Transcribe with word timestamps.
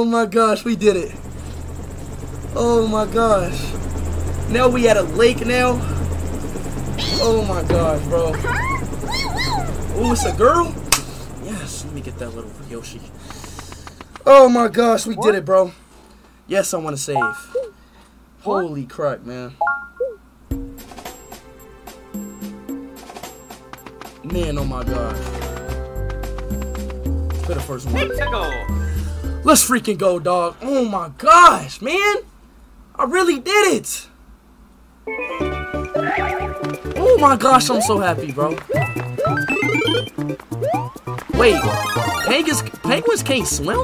Oh 0.00 0.04
my 0.04 0.26
gosh, 0.26 0.64
we 0.64 0.76
did 0.76 0.94
it. 0.94 1.12
Oh 2.54 2.86
my 2.86 3.04
gosh. 3.04 3.60
Now 4.48 4.68
we 4.68 4.86
at 4.86 4.96
a 4.96 5.02
lake 5.02 5.44
now. 5.44 5.80
Oh 7.20 7.44
my 7.48 7.64
gosh, 7.68 8.00
bro. 8.04 8.30
Oh, 9.96 10.12
it's 10.12 10.24
a 10.24 10.32
girl? 10.34 10.72
Yes, 11.42 11.84
let 11.84 11.94
me 11.94 12.00
get 12.00 12.16
that 12.18 12.30
little 12.30 12.52
Yoshi. 12.70 13.00
Oh 14.24 14.48
my 14.48 14.68
gosh, 14.68 15.04
we 15.04 15.16
did 15.16 15.34
it, 15.34 15.44
bro. 15.44 15.72
Yes, 16.46 16.72
I 16.72 16.78
want 16.78 16.96
to 16.96 17.02
save. 17.02 17.18
Holy 18.42 18.86
crap, 18.86 19.24
man. 19.24 19.56
Man, 24.22 24.58
oh 24.58 24.64
my 24.64 24.84
gosh. 24.84 25.16
For 27.44 27.54
the 27.54 27.60
first 27.66 27.90
one. 27.90 28.77
Let's 29.48 29.64
freaking 29.66 29.96
go, 29.96 30.18
dog. 30.18 30.56
Oh 30.60 30.84
my 30.84 31.10
gosh, 31.16 31.80
man. 31.80 32.16
I 32.94 33.04
really 33.04 33.40
did 33.40 33.76
it. 33.78 34.06
Oh 36.98 37.16
my 37.18 37.34
gosh, 37.34 37.70
I'm 37.70 37.80
so 37.80 37.98
happy, 37.98 38.30
bro. 38.30 38.50
Wait, 41.32 41.58
penguins, 42.26 42.60
penguins 42.82 43.22
can't 43.22 43.48
swim? 43.48 43.78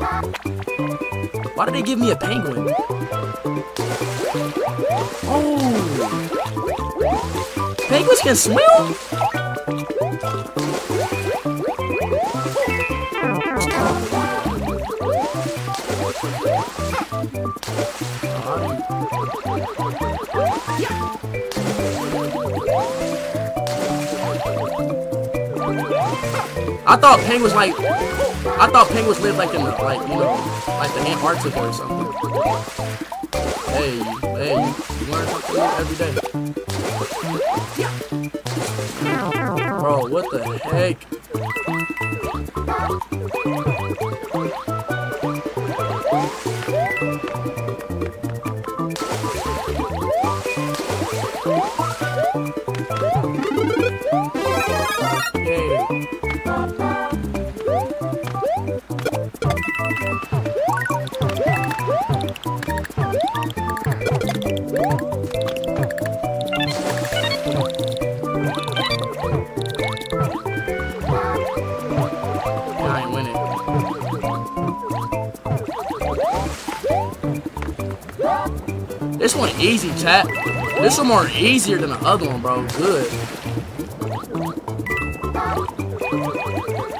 Why 1.54 1.64
did 1.64 1.74
they 1.76 1.82
give 1.82 1.98
me 1.98 2.10
a 2.10 2.16
penguin? 2.16 2.74
Oh. 5.24 5.76
Penguins 7.88 8.20
can 8.20 8.36
swim? 8.36 9.53
I 18.46 18.48
thought 27.00 27.20
penguins 27.20 27.54
like 27.54 27.72
I 27.72 28.66
thought 28.70 28.88
penguins 28.88 29.20
lived 29.20 29.38
like 29.38 29.54
in 29.54 29.64
the 29.64 29.70
like 29.70 30.02
you 30.02 30.16
know 30.16 30.34
like 30.68 30.92
the 30.92 31.00
Antarctica 31.08 31.58
or 31.58 31.72
something. 31.72 32.12
Hey, 33.72 34.02
hey, 34.20 34.56
you 35.00 35.06
learn 35.10 35.26
something 35.26 35.54
new 35.54 35.62
every 35.80 35.96
day. 35.96 36.12
Bro, 39.80 40.08
what 40.08 40.30
the 40.30 40.38
heck? 40.64 40.98
This 80.04 80.98
one 80.98 81.06
more 81.06 81.26
easier 81.28 81.78
than 81.78 81.88
the 81.88 81.98
other 82.00 82.28
one, 82.28 82.42
bro. 82.42 82.66
Good. 82.76 83.10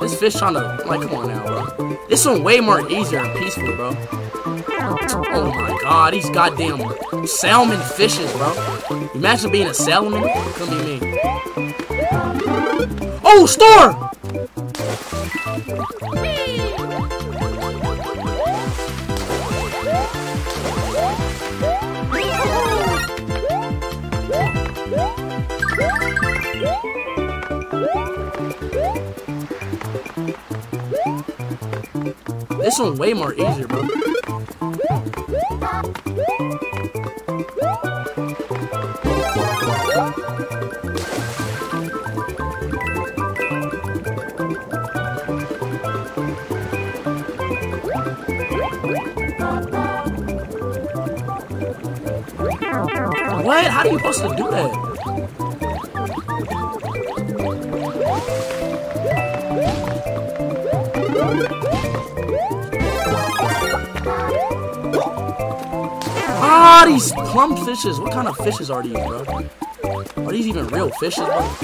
This 0.01 0.19
fish 0.19 0.35
trying 0.37 0.55
to, 0.55 0.83
like, 0.87 1.03
come 1.03 1.15
on 1.15 1.29
now, 1.29 1.45
bro. 1.47 1.99
This 2.09 2.25
one 2.25 2.43
way 2.43 2.61
more 2.61 2.91
easier 2.91 3.19
and 3.19 3.39
peaceful, 3.39 3.77
bro. 3.77 3.95
Oh 5.37 5.53
my 5.55 5.79
god, 5.83 6.15
these 6.15 6.31
goddamn 6.31 7.27
salmon 7.27 7.81
fishes, 7.81 8.33
bro. 8.33 9.11
Imagine 9.15 9.51
being 9.53 9.67
a 9.67 9.75
salmon. 9.75 10.23
Could 10.55 10.71
be 10.71 10.99
me. 10.99 11.21
Oh, 13.23 13.45
star! 13.47 14.13
This 32.75 32.81
one 32.81 32.99
way 32.99 33.13
more 33.13 33.33
easier, 33.33 33.69
bro. 33.69 33.83
What? 53.45 53.67
How 53.67 53.83
are 53.83 53.87
you 53.87 53.99
supposed 53.99 54.23
to 54.23 54.35
do 54.35 54.51
that? 54.51 54.84
Ah, 66.77 66.87
these 66.87 67.13
plum 67.13 67.57
fishes. 67.65 68.01
What 68.01 68.11
kind 68.11 68.27
of 68.27 68.37
fishes 68.39 68.69
are 68.69 68.83
these, 68.83 68.95
bro? 68.95 69.25
Are 70.17 70.33
these 70.33 70.49
even 70.49 70.67
real 70.67 70.91
fishes, 70.91 71.25
bro? 71.25 71.55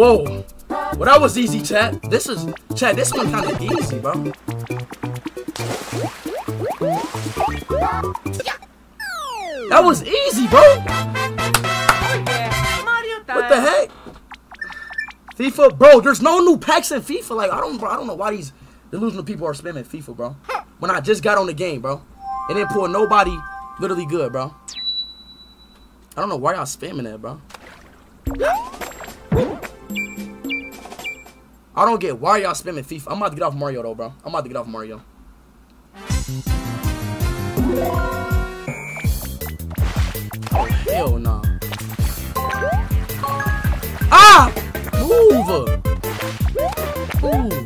Whoa. 0.00 0.46
Well, 0.70 1.04
that 1.04 1.20
was 1.20 1.36
easy, 1.36 1.60
chat. 1.60 2.00
This 2.10 2.26
is, 2.26 2.46
chat, 2.74 2.96
this 2.96 3.12
one 3.12 3.30
kind 3.30 3.52
of 3.52 3.60
easy, 3.60 3.98
bro. 3.98 4.14
That 9.68 9.82
was 9.84 10.02
easy, 10.02 10.46
bro. 10.46 10.62
What 13.26 13.48
the 13.50 13.60
heck? 13.60 13.90
FIFA, 15.36 15.78
bro. 15.78 16.00
There's 16.00 16.22
no 16.22 16.38
new 16.38 16.56
packs 16.56 16.90
in 16.92 17.02
FIFA. 17.02 17.36
Like 17.36 17.52
I 17.52 17.60
don't, 17.60 17.76
bro, 17.76 17.90
I 17.90 17.96
don't 17.96 18.06
know 18.06 18.14
why 18.14 18.30
these 18.30 18.54
delusional 18.90 19.24
people 19.24 19.46
are 19.46 19.52
spamming 19.52 19.84
FIFA, 19.84 20.16
bro. 20.16 20.34
When 20.78 20.90
I 20.90 21.02
just 21.02 21.22
got 21.22 21.36
on 21.36 21.44
the 21.44 21.52
game, 21.52 21.82
bro, 21.82 22.00
and 22.48 22.56
then 22.56 22.66
pull 22.68 22.88
nobody 22.88 23.36
literally 23.80 24.06
good, 24.06 24.32
bro. 24.32 24.54
I 26.16 26.20
don't 26.20 26.30
know 26.30 26.36
why 26.36 26.54
y'all 26.54 26.62
spamming 26.64 27.04
that, 27.04 27.20
bro. 27.20 27.38
I 31.74 31.84
don't 31.84 32.00
get 32.00 32.18
why 32.18 32.38
y'all 32.38 32.52
spamming 32.52 32.84
FIFA. 32.84 33.12
I'm 33.12 33.18
about 33.18 33.28
to 33.30 33.36
get 33.36 33.44
off 33.44 33.54
Mario 33.54 33.82
though, 33.82 33.94
bro. 33.94 34.12
I'm 34.24 34.30
about 34.30 34.42
to 34.42 34.48
get 34.48 34.56
off 34.56 34.66
Mario. 34.66 35.02
Hell 40.90 41.18
no. 41.18 41.42
Ah! 44.12 44.52
Move. 44.98 45.46
Move! 47.22 47.59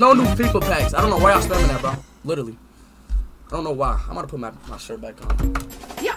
No 0.00 0.14
new 0.14 0.24
FIFA 0.24 0.62
packs. 0.62 0.94
I 0.94 1.02
don't 1.02 1.10
know 1.10 1.18
why 1.18 1.32
y'all 1.32 1.42
spamming 1.42 1.68
that, 1.68 1.82
bro. 1.82 1.94
Literally. 2.24 2.56
I 3.48 3.50
don't 3.50 3.64
know 3.64 3.72
why. 3.72 4.00
I'm 4.08 4.14
gonna 4.14 4.26
put 4.26 4.40
my, 4.40 4.50
my 4.66 4.78
shirt 4.78 5.02
back 5.02 5.14
on. 5.26 5.54
Yeah. 6.02 6.16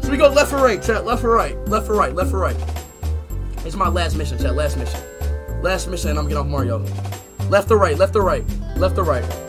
So 0.00 0.10
we 0.10 0.16
go 0.16 0.28
left 0.28 0.52
or 0.54 0.64
right, 0.64 0.82
chat. 0.82 1.04
Left 1.04 1.22
or 1.22 1.30
right. 1.30 1.56
Left 1.68 1.90
or 1.90 1.94
right. 1.94 2.14
Left 2.14 2.32
or 2.32 2.38
right. 2.38 2.56
It's 3.66 3.76
my 3.76 3.88
last 3.88 4.16
mission, 4.16 4.38
chat. 4.38 4.54
Last 4.54 4.78
mission. 4.78 5.00
Last 5.62 5.88
mission, 5.88 6.10
and 6.10 6.18
I'm 6.18 6.24
getting 6.24 6.38
off 6.38 6.46
Mario. 6.46 6.78
Left 7.50 7.70
or 7.70 7.76
right. 7.76 7.98
Left 7.98 8.16
or 8.16 8.22
right. 8.22 8.44
Left 8.78 8.96
or. 8.96 9.04
Right. 9.04 9.43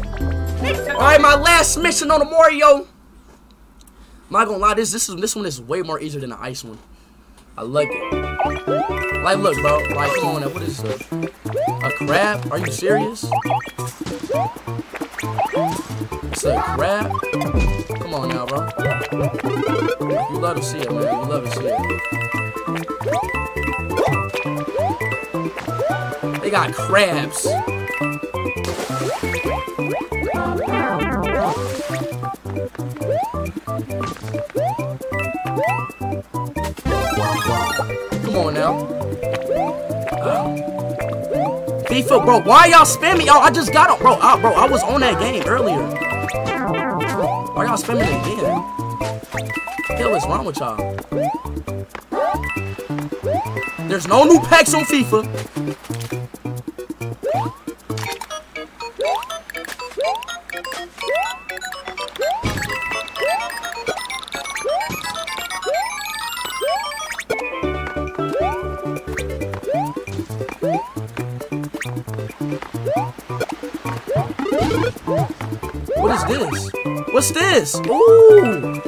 Alright, 0.00 1.20
my 1.20 1.34
last 1.34 1.76
mission 1.78 2.10
on 2.10 2.20
the 2.20 2.24
Mario. 2.24 2.78
I'm 2.78 2.86
not 4.30 4.46
gonna 4.46 4.58
lie, 4.58 4.74
this 4.74 4.92
this 4.92 5.08
is 5.08 5.16
this 5.16 5.34
one 5.36 5.46
is 5.46 5.60
way 5.60 5.82
more 5.82 6.00
easier 6.00 6.20
than 6.20 6.30
the 6.30 6.40
ice 6.40 6.64
one. 6.64 6.78
I 7.56 7.62
like 7.62 7.88
it. 7.90 8.12
Like, 9.22 9.38
look, 9.38 9.56
bro. 9.60 9.78
Like, 9.94 10.14
come 10.16 10.36
on, 10.36 10.42
what 10.54 10.62
is 10.62 10.82
this? 10.82 11.02
A 11.12 11.90
crab? 11.98 12.50
Are 12.50 12.58
you 12.58 12.72
serious? 12.72 13.24
It's 16.32 16.44
a 16.44 16.60
crab? 16.62 17.12
Come 18.00 18.14
on 18.14 18.28
now, 18.30 18.46
bro. 18.46 18.66
You 20.30 20.38
love 20.38 20.56
to 20.56 20.62
see 20.62 20.78
it, 20.78 20.90
man. 20.90 21.02
You 21.02 21.24
love 21.28 21.44
to 21.44 21.50
see 21.50 21.66
it. 21.66 21.76
They 26.40 26.50
got 26.50 26.72
crabs. 26.72 27.46
Come 38.24 38.36
on 38.36 38.54
now. 38.54 38.72
FIFA, 41.86 42.24
bro, 42.24 42.40
why 42.40 42.66
y'all 42.66 42.86
spamming? 42.86 43.26
Y'all, 43.26 43.36
oh, 43.36 43.40
I 43.40 43.50
just 43.50 43.72
got 43.72 43.90
on, 43.90 43.98
bro. 43.98 44.16
Bro, 44.40 44.52
I 44.52 44.68
was 44.68 44.82
on 44.84 45.00
that 45.02 45.20
game 45.20 45.42
earlier. 45.46 45.82
Why 47.54 47.66
y'all 47.66 47.76
spamming 47.76 48.08
again? 48.22 49.98
Hell 49.98 50.14
is 50.14 50.24
wrong 50.24 50.46
with 50.46 50.56
y'all? 50.58 50.76
There's 53.88 54.08
no 54.08 54.24
new 54.24 54.40
packs 54.40 54.72
on 54.74 54.84
FIFA. 54.84 55.51
This? 77.52 77.76
Ooh! 77.86 78.80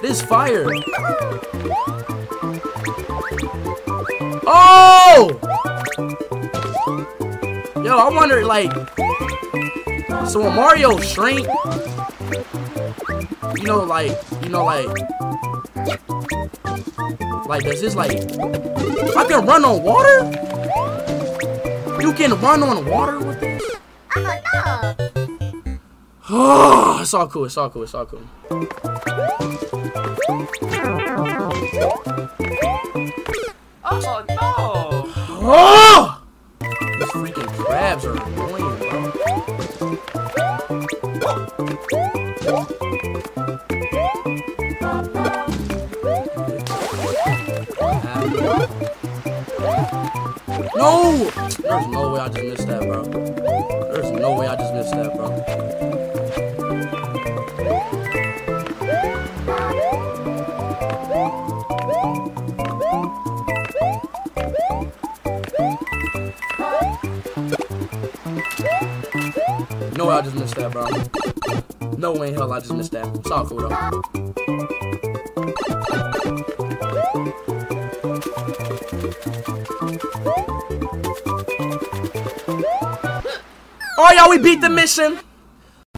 This 0.00 0.22
fire. 0.22 0.66
Oh! 4.46 5.38
Yo, 7.84 7.98
I 7.98 8.08
wonder, 8.14 8.46
like... 8.46 8.72
So 10.26 10.40
when 10.42 10.56
Mario 10.56 10.98
shrink... 11.00 11.46
You 13.56 13.64
know, 13.64 13.84
like... 13.84 14.16
You 14.42 14.48
know, 14.48 14.64
like... 14.64 14.88
Like, 17.46 17.64
does 17.64 17.82
this, 17.82 17.94
like... 17.94 18.12
I 19.16 19.24
can 19.28 19.44
run 19.44 19.66
on 19.66 19.82
water? 19.82 20.24
You 22.00 22.14
can 22.14 22.40
run 22.40 22.62
on 22.62 22.86
water 22.86 23.18
with 23.18 23.40
this? 23.40 23.62
Oh, 26.28 26.98
it's 27.02 27.14
all 27.14 27.28
cool. 27.28 27.44
It's 27.44 27.56
all 27.56 27.70
cool. 27.70 27.84
It's 27.84 27.94
all 27.94 28.04
cool. 28.04 28.20
Oh 33.84 34.24
no! 34.28 35.06
Ah! 35.48 36.20
Oh! 36.20 36.22
These 36.60 37.10
freaking 37.12 37.46
crabs 37.56 38.04
are 38.06 38.16
annoying, 38.20 38.76
bro. 38.80 39.12
No! 50.74 51.30
There's 51.62 51.86
no 51.86 52.10
way 52.12 52.20
I 52.20 52.28
just 52.28 52.42
missed 52.42 52.66
that, 52.66 52.82
bro. 52.82 53.04
There's 53.92 54.10
no 54.10 54.34
way 54.34 54.48
I 54.48 54.56
just 54.56 54.74
missed 54.74 54.90
that, 54.90 55.14
bro. 55.16 55.85
Missed 70.46 70.56
that, 70.58 70.70
bro. 70.70 71.96
No 71.98 72.12
way 72.12 72.28
in 72.28 72.34
hell 72.34 72.52
I 72.52 72.60
just 72.60 72.72
missed 72.72 72.92
that. 72.92 73.06
It's 73.16 73.30
all 73.30 73.46
cool, 73.46 73.58
though. 73.58 73.74
Alright, 83.98 83.98
oh, 83.98 84.12
y'all, 84.16 84.30
we 84.30 84.38
beat 84.38 84.60
the 84.60 84.70
mission. 84.70 85.18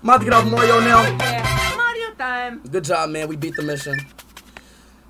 I'm 0.03 0.09
about 0.09 0.19
to 0.19 0.25
get 0.25 0.33
off 0.33 0.51
Mario 0.51 0.81
now. 0.81 1.03
Yeah, 1.03 1.75
Mario 1.77 2.15
time. 2.15 2.63
Good 2.71 2.85
job, 2.85 3.11
man. 3.11 3.29
We 3.29 3.37
beat 3.37 3.55
the 3.55 3.63
mission. 3.63 3.99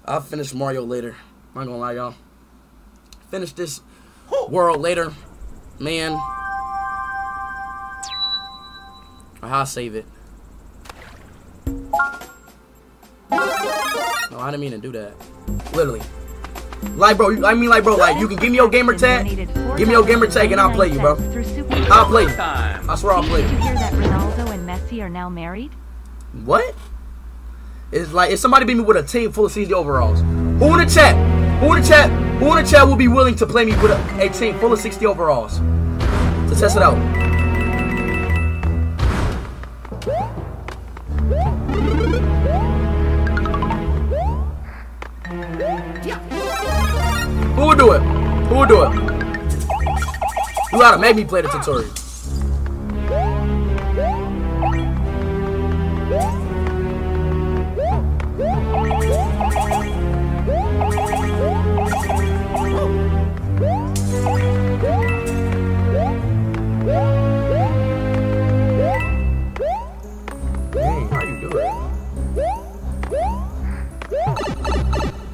I'll 0.04 0.20
finish 0.20 0.52
Mario 0.52 0.82
later. 0.82 1.14
I'm 1.54 1.60
not 1.60 1.66
gonna 1.66 1.78
lie, 1.78 1.92
y'all. 1.92 2.14
Finish 3.30 3.52
this 3.52 3.82
world 4.48 4.80
later. 4.80 5.12
Man. 5.78 6.18
Or 9.48 9.50
how 9.50 9.60
I 9.62 9.64
save 9.64 9.94
it. 9.94 10.04
No, 13.30 14.38
I 14.38 14.50
didn't 14.50 14.60
mean 14.60 14.72
to 14.72 14.78
do 14.78 14.92
that. 14.92 15.14
Literally. 15.72 16.02
Like, 16.96 17.16
bro, 17.16 17.30
you- 17.30 17.46
I 17.46 17.54
mean, 17.54 17.70
like, 17.70 17.82
bro, 17.82 17.96
like, 17.96 18.18
you 18.18 18.28
can 18.28 18.36
give 18.36 18.50
me 18.50 18.56
your 18.58 18.68
gamer 18.68 18.96
tag. 18.96 19.26
Give 19.76 19.88
me 19.88 19.94
your 19.94 20.04
gamer 20.04 20.26
tag 20.26 20.52
and 20.52 20.60
I'll 20.60 20.70
play 20.70 20.88
you, 20.88 20.98
bro. 21.00 21.12
I'll 21.90 22.04
play 22.06 22.24
you. 22.24 22.34
I 22.38 22.94
swear 22.96 23.14
I'll 23.14 23.22
play 23.22 23.40
Did 23.42 23.50
you 23.52 23.56
you. 23.56 23.62
hear 23.62 23.74
that 23.74 23.92
Ronaldo 23.94 24.50
and 24.52 24.68
Messi 24.68 25.00
are 25.02 25.08
now 25.08 25.30
married? 25.30 25.72
What? 26.44 26.74
It's 27.90 28.12
like 28.12 28.30
if 28.30 28.38
somebody 28.38 28.66
beat 28.66 28.74
me 28.76 28.82
with 28.84 28.98
a 28.98 29.02
team 29.02 29.32
full 29.32 29.46
of 29.46 29.52
CG 29.52 29.72
overalls. 29.72 30.20
Who 30.20 30.78
in 30.78 30.86
the 30.86 30.92
chat? 30.92 31.16
Who 31.60 31.72
in 31.74 31.80
the 31.82 31.88
chat? 31.88 32.10
Who 32.38 32.54
in 32.54 32.62
the 32.62 32.70
chat 32.70 32.86
will 32.86 32.96
be 32.96 33.08
willing 33.08 33.34
to 33.36 33.46
play 33.46 33.64
me 33.64 33.72
with 33.80 33.92
a, 33.92 34.26
a 34.26 34.28
team 34.28 34.58
full 34.58 34.74
of 34.74 34.78
60 34.78 35.06
overalls? 35.06 35.58
To 35.58 36.54
test 36.58 36.76
it 36.76 36.82
out. 36.82 37.27
Who 48.58 48.66
do 48.66 48.82
it? 48.82 48.92
You 50.72 50.78
gotta 50.80 50.98
make 50.98 51.14
me 51.14 51.24
play 51.24 51.42
the 51.42 51.48
tutorial. 51.48 51.88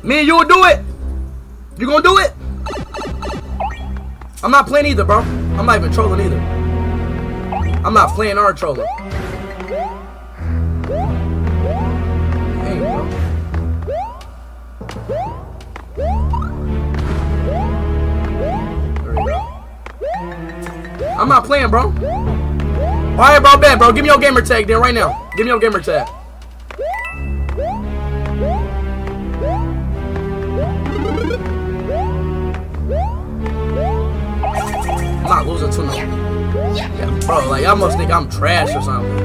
Me 0.02 0.18
and 0.18 0.26
you 0.26 0.36
will 0.36 0.44
do 0.44 0.64
it. 0.64 0.84
You 1.78 1.86
gonna 1.86 2.02
do 2.02 2.18
it? 2.18 2.33
I'm 4.44 4.50
not 4.50 4.66
playing 4.66 4.84
either, 4.84 5.04
bro. 5.04 5.20
I'm 5.20 5.64
not 5.64 5.78
even 5.78 5.90
trolling 5.90 6.20
either. 6.20 6.38
I'm 7.82 7.94
not 7.94 8.10
playing 8.10 8.36
or 8.36 8.52
trolling. 8.52 8.86
Hey, 12.60 12.78
bro. 12.78 13.08
I'm 21.18 21.28
not 21.30 21.44
playing, 21.46 21.70
bro. 21.70 21.84
Alright, 23.14 23.40
bro, 23.40 23.56
Ben, 23.56 23.78
bro. 23.78 23.92
Give 23.92 24.02
me 24.02 24.10
your 24.10 24.18
gamer 24.18 24.42
tag 24.42 24.66
then 24.66 24.78
right 24.78 24.94
now. 24.94 25.30
Give 25.38 25.46
me 25.46 25.52
your 25.52 25.58
gamer 25.58 25.80
tag. 25.80 26.06
Y'all 37.74 37.86
must 37.88 37.98
think 37.98 38.12
I'm 38.12 38.30
trash 38.30 38.72
or 38.72 38.82
something. 38.82 39.18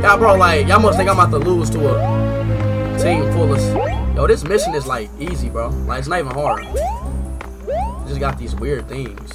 Yeah, 0.00 0.16
bro, 0.16 0.36
like 0.36 0.68
y'all 0.68 0.78
must 0.78 0.96
think 0.96 1.10
I'm 1.10 1.18
about 1.18 1.30
to 1.30 1.38
lose 1.38 1.68
to 1.70 1.80
a 1.88 2.98
team 3.02 3.24
full 3.32 3.52
of. 3.52 4.14
Yo, 4.14 4.28
this 4.28 4.44
mission 4.44 4.76
is 4.76 4.86
like 4.86 5.10
easy, 5.18 5.48
bro. 5.48 5.70
Like 5.70 5.98
it's 5.98 6.06
not 6.06 6.20
even 6.20 6.30
hard. 6.30 6.62
Just 8.06 8.20
got 8.20 8.38
these 8.38 8.54
weird 8.54 8.88
things. 8.88 9.32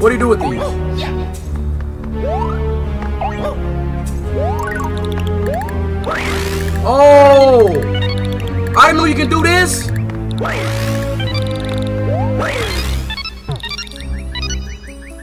What 0.00 0.08
do 0.08 0.14
you 0.14 0.18
do 0.18 0.28
with 0.28 0.40
these? 0.40 0.62
Oh! 6.82 7.68
I 8.78 8.92
know 8.92 9.04
you 9.04 9.14
can 9.14 9.28
do 9.28 9.42
this! 9.42 9.90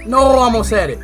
No, 0.05 0.19
I 0.19 0.37
almost 0.43 0.69
had 0.69 0.91
it. 0.91 0.99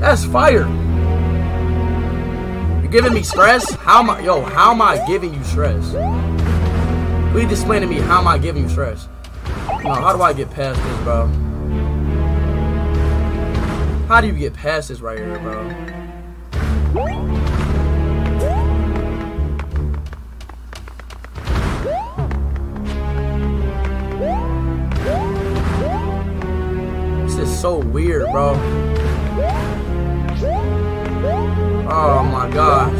That's 0.00 0.24
fire. 0.24 0.77
You're 2.90 3.02
giving 3.02 3.12
me 3.12 3.22
stress? 3.22 3.70
How 3.70 3.98
am 3.98 4.08
I, 4.08 4.20
yo, 4.20 4.42
how 4.42 4.70
am 4.70 4.80
I 4.80 5.06
giving 5.06 5.34
you 5.34 5.44
stress? 5.44 5.90
Please 7.32 7.50
explain 7.50 7.82
to 7.82 7.86
me 7.86 7.96
how 7.96 8.20
am 8.20 8.26
I 8.26 8.38
giving 8.38 8.62
you 8.62 8.68
stress? 8.70 9.08
No, 9.84 9.92
how 9.92 10.16
do 10.16 10.22
I 10.22 10.32
get 10.32 10.50
past 10.50 10.82
this, 10.82 11.02
bro? 11.02 11.26
How 14.06 14.22
do 14.22 14.28
you 14.28 14.32
get 14.32 14.54
past 14.54 14.88
this 14.88 15.02
right 15.02 15.18
here, 15.18 15.38
bro? 15.38 15.68
This 27.26 27.36
is 27.36 27.60
so 27.60 27.76
weird, 27.76 28.32
bro. 28.32 28.54
Oh 32.00 32.22
my 32.22 32.48
gosh. 32.48 32.94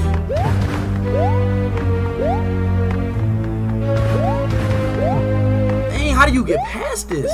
Dang, 5.92 6.14
how 6.14 6.26
do 6.26 6.32
you 6.32 6.44
get 6.44 6.58
past 6.64 7.08
this? 7.08 7.30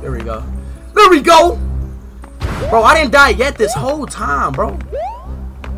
There 0.00 0.10
we 0.10 0.22
go. 0.22 0.42
There 0.92 1.08
we 1.08 1.20
go! 1.20 1.56
Bro, 2.68 2.82
I 2.82 2.96
didn't 2.96 3.12
die 3.12 3.28
yet 3.28 3.56
this 3.56 3.72
whole 3.74 4.06
time, 4.06 4.54
bro. 4.54 4.76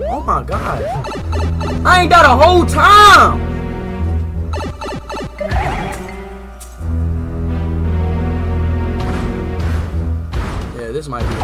Oh 0.09 0.21
my 0.23 0.43
god. 0.43 0.83
I 1.85 2.01
ain't 2.01 2.11
died 2.11 2.25
a 2.25 2.35
whole 2.35 2.65
time! 2.65 3.41
Yeah, 10.79 10.93
this 10.93 11.09
might 11.09 11.29
be 11.29 11.35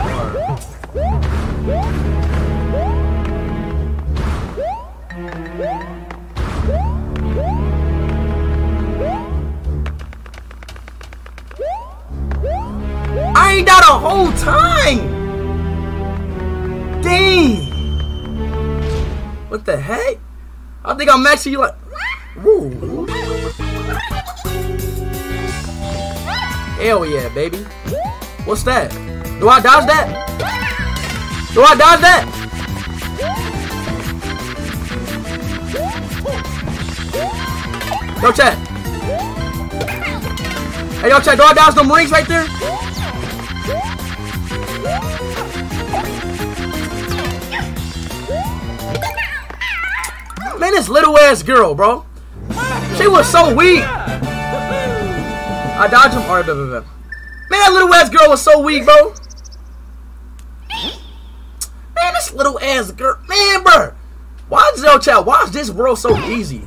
think 20.99 21.11
I'm 21.11 21.25
actually 21.27 21.57
like. 21.57 21.75
Woo. 22.43 23.07
Hell 26.77 27.07
yeah, 27.07 27.29
baby. 27.31 27.59
What's 28.45 28.65
that? 28.65 28.91
Do 29.39 29.49
I 29.49 29.61
dodge 29.61 29.87
that? 29.87 30.09
Do 31.55 31.63
I 31.63 31.77
dodge 31.77 32.01
that? 32.01 32.35
Yo, 38.21 38.33
chat. 38.33 38.59
Hey, 40.99 41.11
yo, 41.11 41.21
chat. 41.21 41.37
Do 41.39 41.45
I 41.45 41.55
dodge 41.55 41.75
them 41.77 41.93
rings 41.93 42.11
right 42.11 42.27
there? 42.27 42.78
Little 50.89 51.19
ass 51.19 51.43
girl, 51.43 51.75
bro. 51.75 52.05
She 52.97 53.07
was 53.07 53.31
so 53.31 53.55
weak. 53.55 53.83
I 55.79 55.87
dodged 55.91 56.15
him. 56.15 56.23
Alright. 56.23 56.47
Man, 56.47 57.61
that 57.61 57.73
little 57.73 57.93
ass 57.95 58.11
girl 58.11 58.29
was 58.29 58.43
so 58.43 58.61
weak, 58.61 58.85
bro. 58.85 59.15
Man, 61.95 62.15
this 62.15 62.33
little 62.33 62.59
ass 62.61 62.91
girl. 62.93 63.19
Man, 63.29 63.63
bro. 63.63 63.95
Why 64.49 64.71
is 64.75 64.83
yo 64.83 64.99
chat? 64.99 65.25
Why 65.25 65.45
is 65.45 65.51
this 65.53 65.71
world 65.71 65.99
so 65.99 66.17
easy? 66.27 66.63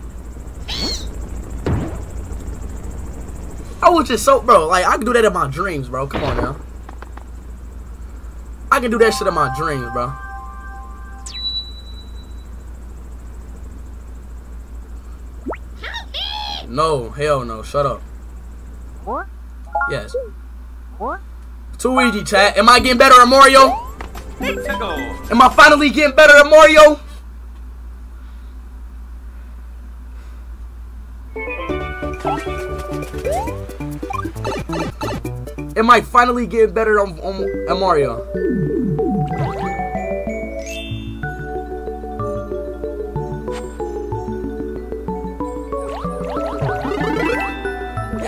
I 3.83 3.89
was 3.89 4.07
just 4.07 4.23
so, 4.23 4.41
bro. 4.41 4.67
Like 4.67 4.85
I 4.85 4.95
can 4.97 5.05
do 5.05 5.13
that 5.13 5.25
in 5.25 5.33
my 5.33 5.47
dreams, 5.49 5.89
bro. 5.89 6.07
Come 6.07 6.23
on 6.23 6.37
now. 6.37 6.55
I 8.71 8.79
can 8.79 8.91
do 8.91 8.97
that 8.99 9.13
shit 9.13 9.27
in 9.27 9.33
my 9.33 9.53
dreams, 9.57 9.91
bro. 9.91 10.13
No, 16.71 17.09
hell 17.09 17.43
no. 17.43 17.63
Shut 17.63 17.85
up. 17.85 18.01
What? 19.03 19.27
Yes. 19.89 20.15
What? 20.97 21.19
Too 21.77 21.99
easy, 21.99 22.23
chat. 22.23 22.57
Am 22.57 22.69
I 22.69 22.79
getting 22.79 22.97
better 22.97 23.19
at 23.19 23.27
Mario? 23.27 23.75
Let's. 24.39 24.65
Am 24.69 25.41
I 25.41 25.49
finally 25.49 25.89
getting 25.89 26.15
better 26.15 26.37
at 26.37 26.45
Mario? 26.45 26.97
Am 35.75 35.89
I 35.89 35.99
finally 35.99 36.47
getting 36.47 36.73
better 36.73 37.01
on, 37.01 37.19
on, 37.19 37.43
on 37.69 37.79
Mario. 37.81 39.10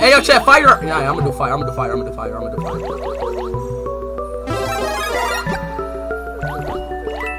Hey, 0.03 0.11
yo, 0.11 0.19
chat, 0.19 0.43
fire! 0.43 0.83
Yeah, 0.83 1.09
I'm 1.09 1.15
gonna 1.15 1.31
do 1.31 1.37
fire, 1.37 1.53
I'm 1.53 1.61
gonna 1.61 1.71
do 1.71 1.75
fire, 1.77 1.93
I'm 1.93 1.99
gonna 1.99 2.09
do 2.09 2.15
fire, 2.17 2.35
I'm 2.35 2.41
gonna 2.41 2.57
do 2.57 2.61
fire. 2.61 2.77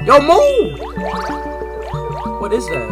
Yo, 0.03 0.19
move! 0.19 0.79
What 2.41 2.51
is 2.51 2.65
that? 2.65 2.89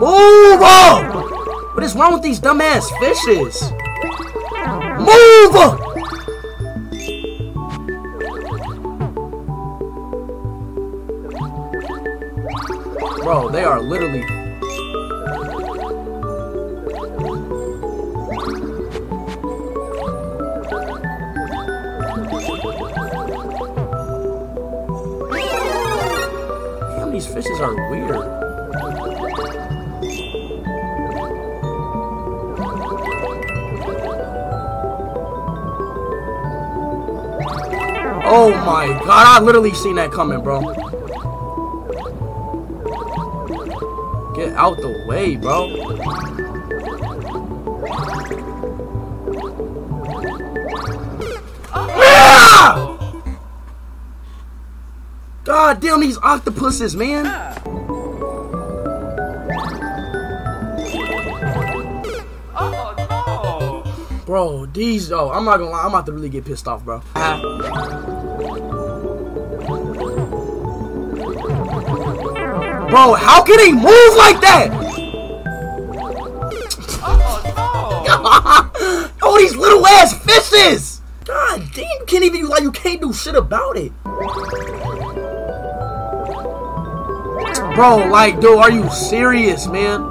Move! 0.00 0.62
Oh! 0.64 1.70
What 1.74 1.84
is 1.84 1.94
wrong 1.94 2.14
with 2.14 2.22
these 2.22 2.40
dumbass 2.40 2.88
fishes? 3.00 3.70
Move! 4.98 5.83
Are 13.74 13.82
literally. 13.82 14.20
These 27.12 27.26
fishes 27.26 27.60
are 27.60 27.74
weird. 27.90 28.16
Oh 38.26 38.50
my 38.64 38.86
god, 39.04 39.10
I 39.10 39.40
literally 39.40 39.74
seen 39.74 39.96
that 39.96 40.12
coming, 40.12 40.42
bro. 40.42 40.74
Get 44.34 44.52
out 44.54 44.76
the 44.78 45.04
way, 45.06 45.36
bro. 45.36 45.68
God 55.44 55.80
damn 55.80 56.00
these 56.00 56.18
octopuses, 56.18 56.96
man. 56.96 57.24
Bro, 64.26 64.66
these 64.72 65.12
oh, 65.12 65.30
I'm 65.30 65.44
not 65.44 65.58
gonna 65.58 65.70
lie, 65.70 65.82
I'm 65.82 65.90
about 65.90 66.06
to 66.06 66.12
really 66.12 66.28
get 66.28 66.44
pissed 66.44 66.66
off, 66.66 66.84
bro. 66.84 67.02
Bro, 72.94 73.14
how 73.14 73.42
can 73.42 73.58
he 73.58 73.72
move 73.72 74.14
like 74.16 74.40
that? 74.40 74.68
Oh 77.02 77.16
no. 78.06 79.18
oh, 79.20 79.36
these 79.36 79.56
little 79.56 79.84
ass 79.84 80.16
fishes! 80.22 81.00
God 81.24 81.68
damn, 81.74 81.82
you 81.82 82.04
can't 82.06 82.22
even 82.22 82.46
like 82.46 82.62
you 82.62 82.70
can't 82.70 83.00
do 83.00 83.12
shit 83.12 83.34
about 83.34 83.76
it. 83.76 83.90
Bro, 87.74 88.06
like, 88.12 88.38
dude, 88.38 88.58
are 88.58 88.70
you 88.70 88.88
serious, 88.90 89.66
man? 89.66 90.02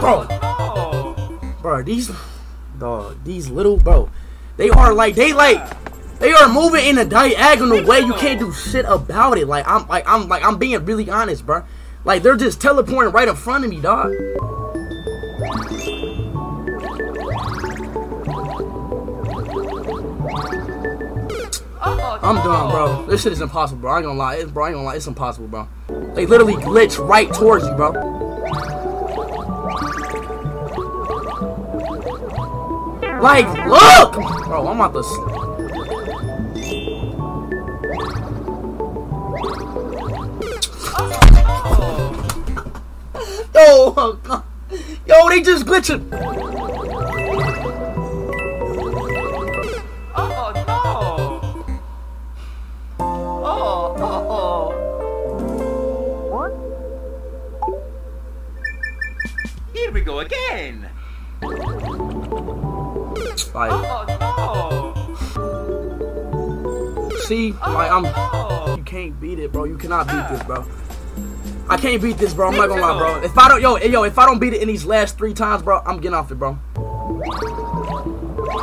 Bro, 0.00 0.26
bro, 1.62 1.82
these, 1.84 2.10
dog, 2.80 3.22
these 3.22 3.48
little, 3.48 3.76
bro, 3.76 4.10
they 4.56 4.70
are 4.70 4.92
like, 4.92 5.14
they 5.14 5.32
like, 5.32 5.83
they 6.18 6.32
are 6.32 6.48
moving 6.48 6.84
in 6.86 6.98
a 6.98 7.04
diagonal 7.04 7.84
way. 7.84 8.00
You 8.00 8.14
can't 8.14 8.38
do 8.38 8.52
shit 8.52 8.84
about 8.88 9.38
it. 9.38 9.46
Like, 9.46 9.66
I'm, 9.68 9.86
like, 9.88 10.08
I'm, 10.08 10.28
like, 10.28 10.44
I'm 10.44 10.58
being 10.58 10.84
really 10.84 11.10
honest, 11.10 11.44
bro. 11.44 11.64
Like, 12.04 12.22
they're 12.22 12.36
just 12.36 12.60
teleporting 12.60 13.12
right 13.12 13.28
in 13.28 13.36
front 13.36 13.64
of 13.64 13.70
me, 13.70 13.80
dog. 13.80 14.12
I'm 22.24 22.36
done, 22.36 22.70
bro. 22.70 23.06
This 23.06 23.22
shit 23.22 23.32
is 23.32 23.42
impossible, 23.42 23.82
bro. 23.82 23.92
I 23.92 23.96
ain't 23.98 24.06
gonna 24.06 24.18
lie. 24.18 24.36
It's, 24.36 24.50
bro, 24.50 24.64
I 24.64 24.68
ain't 24.68 24.76
gonna 24.76 24.86
lie. 24.86 24.96
It's 24.96 25.06
impossible, 25.06 25.48
bro. 25.48 25.68
They 26.14 26.24
literally 26.24 26.54
glitch 26.54 26.98
right 27.06 27.30
towards 27.34 27.66
you, 27.66 27.74
bro. 27.74 27.90
Like, 33.20 33.46
look! 33.66 34.14
Bro, 34.44 34.68
I'm 34.68 34.80
about 34.80 34.94
to... 34.94 35.43
oh, 44.04 44.12
God. 44.22 44.42
Yo, 45.06 45.28
they 45.28 45.40
just 45.40 45.66
glitching. 45.66 46.12
Oh 50.16 50.52
no! 50.66 51.64
Oh, 53.00 53.96
oh, 53.98 54.70
What? 56.30 56.52
Here 59.74 59.90
we 59.92 60.00
go 60.02 60.20
again! 60.20 60.88
Like, 63.54 63.70
Oh 63.72 64.04
no! 64.08 64.24
see? 67.24 67.52
Like, 67.52 67.90
I'm... 67.90 68.04
You 68.76 68.84
can't 68.84 69.18
beat 69.20 69.38
it, 69.38 69.52
bro. 69.52 69.64
You 69.64 69.78
cannot 69.78 70.06
beat 70.06 70.28
this, 70.28 70.42
bro. 70.42 70.66
I 71.68 71.76
can't 71.76 72.02
beat 72.02 72.18
this, 72.18 72.34
bro. 72.34 72.48
I'm 72.48 72.56
not 72.56 72.68
gonna 72.68 72.82
lie, 72.82 72.98
bro. 72.98 73.22
If 73.22 73.38
I 73.38 73.48
don't, 73.48 73.62
yo, 73.62 73.76
yo, 73.76 74.02
if 74.04 74.18
I 74.18 74.26
don't 74.26 74.38
beat 74.38 74.52
it 74.52 74.62
in 74.62 74.68
these 74.68 74.84
last 74.84 75.16
three 75.16 75.34
times, 75.34 75.62
bro, 75.62 75.80
I'm 75.86 76.00
getting 76.00 76.14
off 76.14 76.30
it, 76.30 76.36
bro. 76.36 76.58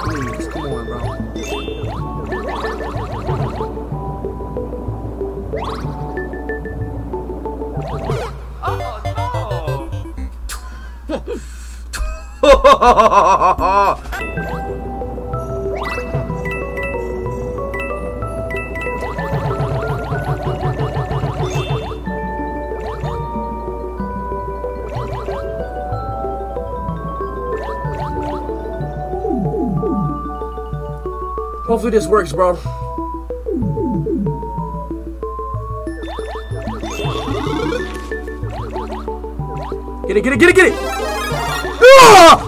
Please, 0.03 0.47
come 0.47 0.67
on, 0.67 0.85
bro. 0.85 1.17
Hopefully 31.71 31.91
this 31.91 32.05
works, 32.05 32.33
bro. 32.33 32.55
Get 40.05 40.17
it, 40.17 40.21
get 40.21 40.33
it, 40.33 40.39
get 40.41 40.49
it, 40.49 40.55
get 40.57 40.67
it! 40.67 40.73
Ah! 40.75 42.40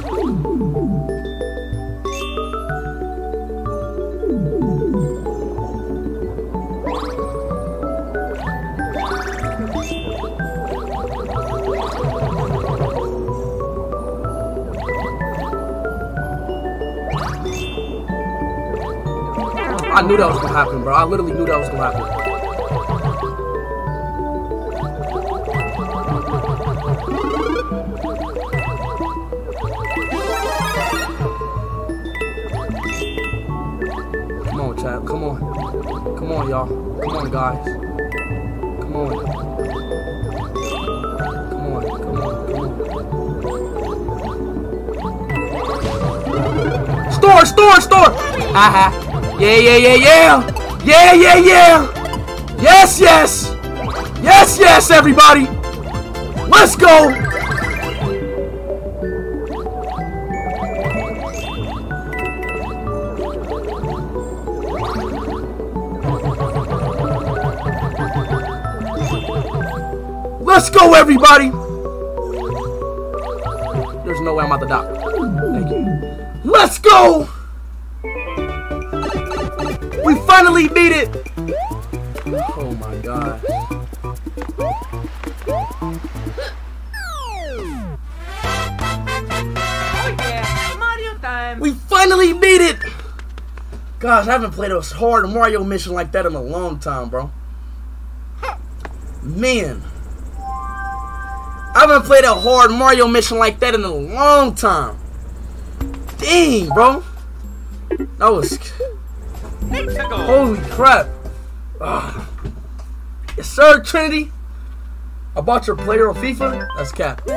I 19.96 20.02
knew 20.02 20.18
that 20.18 20.28
was 20.28 20.40
gonna 20.40 20.54
happen, 20.54 20.82
bro. 20.82 20.92
I 20.92 21.04
literally 21.04 21.34
knew 21.34 21.46
that 21.46 21.60
was 21.60 21.70
gonna 21.70 21.84
happen. 21.84 22.02
Come 34.48 34.62
on. 34.62 34.76
Come 35.06 35.24
on. 35.24 35.38
Come 36.18 36.32
on, 36.32 36.50
y'all. 36.50 36.68
Come 36.68 37.16
on, 37.16 37.30
guys. 37.30 37.66
Come 38.82 38.96
on. 38.96 39.10
Come 41.50 41.68
on. 41.70 41.84
Come 42.00 42.12
on. 42.12 42.24
Come 42.40 42.58
on. 42.58 42.72
Store, 47.12 47.46
store, 47.46 47.80
store! 47.80 48.12
Aha. 48.56 49.03
Yeah, 49.44 49.58
yeah, 49.58 49.76
yeah, 49.76 49.96
yeah! 49.96 50.80
Yeah, 50.86 51.14
yeah, 51.14 51.36
yeah! 51.36 52.62
Yes, 52.62 52.98
yes! 52.98 53.52
Yes, 54.24 54.58
yes, 54.58 54.90
everybody! 54.90 55.48
Let's 56.48 56.78
go! 56.78 57.10
Let's 70.40 70.70
go, 70.70 70.94
everybody! 70.94 71.50
There's 74.06 74.22
no 74.22 74.36
way 74.36 74.46
I'm 74.46 74.54
out 74.54 74.62
the 74.62 74.68
dock. 74.68 76.46
Let's 76.46 76.80
go! 76.80 77.28
Beat 80.84 80.96
it! 80.98 81.32
Oh 82.58 82.76
my 82.80 82.96
god. 82.98 83.41
Oh 89.86 90.15
yeah, 90.19 90.76
Mario 90.78 91.17
time. 91.19 91.60
We 91.60 91.72
finally 91.72 92.34
beat 92.34 92.62
it! 92.62 92.80
Gosh, 94.00 94.28
I 94.28 94.32
haven't 94.34 94.52
played 94.52 94.72
a 94.72 94.82
hard 94.82 95.30
Mario 95.30 95.63
mission 95.63 95.93
like 95.93 96.12
that 96.12 96.26
in 96.26 96.36
a 96.36 96.41
long 96.41 96.80
time, 96.80 97.08
bro. 97.10 97.32
Man. 99.22 99.82
I 101.76 101.88
haven't 101.88 102.04
played 102.04 102.26
a 102.26 102.36
hard 102.36 102.72
Mario 102.72 103.08
mission 103.08 103.38
like 103.38 103.60
that 103.62 103.74
in 103.74 103.86
a 103.86 103.93
long 103.93 104.54
time. 104.54 104.98
Dang, 106.17 106.67
bro. 106.67 107.04
That 108.17 108.34
was... 108.34 108.60
Holy 109.74 110.60
crap. 110.70 111.08
Ah. 111.82 112.30
Yes, 113.36 113.50
sir, 113.50 113.82
Trinity. 113.82 114.32
I 115.36 115.42
bought 115.42 115.66
your 115.66 115.76
player 115.76 116.10
of 116.10 116.18
FIFA. 116.18 116.68
That's 116.78 116.92
cap. 116.92 117.28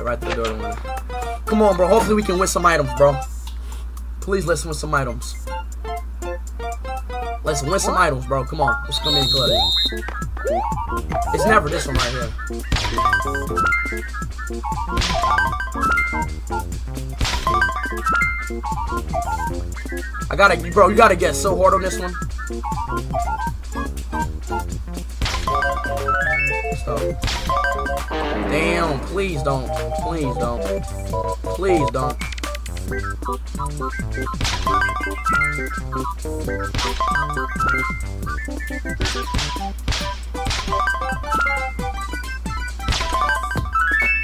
Right 0.00 0.20
there, 0.20 0.36
door. 0.36 0.76
Come 1.46 1.62
on, 1.62 1.76
bro. 1.76 1.88
Hopefully 1.88 2.14
we 2.14 2.22
can 2.22 2.38
win 2.38 2.46
some 2.46 2.64
items, 2.64 2.90
bro. 2.96 3.20
Please 4.20 4.46
let's 4.46 4.64
win 4.64 4.74
some 4.74 4.94
items. 4.94 5.34
Let's 7.42 7.62
win 7.62 7.80
some 7.80 7.96
items, 7.98 8.26
bro. 8.26 8.44
Come 8.44 8.60
on. 8.60 8.80
Let's 8.84 9.00
come 9.00 9.16
in 9.16 9.26
club. 9.26 9.50
It's 11.34 11.46
never 11.46 11.68
this 11.68 11.86
one 11.88 11.96
right 11.96 12.12
here. 12.12 12.32
I 20.30 20.36
gotta, 20.36 20.56
bro, 20.72 20.88
you 20.88 20.96
gotta 20.96 21.16
get 21.16 21.34
so 21.34 21.56
hard 21.56 21.74
on 21.74 21.82
this 21.82 21.98
one. 21.98 22.14
Stop. 26.76 27.00
Damn, 28.50 28.98
please 29.00 29.42
don't. 29.42 29.68
Please 30.02 30.36
don't. 30.36 30.62
Please 31.54 31.90
don't. 31.90 32.16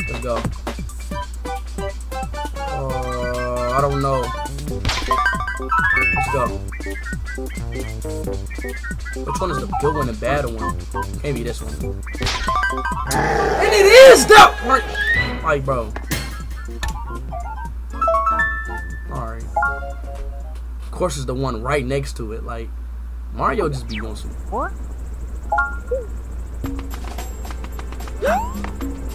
Let's 0.09 0.23
go. 0.23 0.68
I 3.79 3.81
don't 3.81 4.03
know. 4.03 4.23
Let's 5.61 6.33
go. 6.33 6.49
Which 9.23 9.41
one 9.41 9.51
is 9.53 9.61
the 9.61 9.69
good 9.81 9.95
one 9.95 10.09
and 10.09 10.17
the 10.17 10.21
bad 10.21 10.47
one? 10.47 10.77
Can't 11.21 11.37
be 11.37 11.45
this 11.45 11.63
one. 11.63 11.73
And 13.15 13.73
it 13.73 13.87
is 13.87 14.27
that 14.27 14.57
part! 14.63 14.83
Like, 15.45 15.65
bro. 15.65 15.93
Alright. 19.13 19.45
Of 20.83 20.91
course, 20.91 21.17
it's 21.17 21.27
the 21.27 21.35
one 21.35 21.63
right 21.63 21.87
next 21.87 22.17
to 22.17 22.33
it. 22.33 22.43
Like, 22.43 22.69
Mario 23.33 23.69
just 23.69 23.87
be 23.87 24.01
on 24.01 24.17
some. 24.17 24.31
What? 24.51 24.73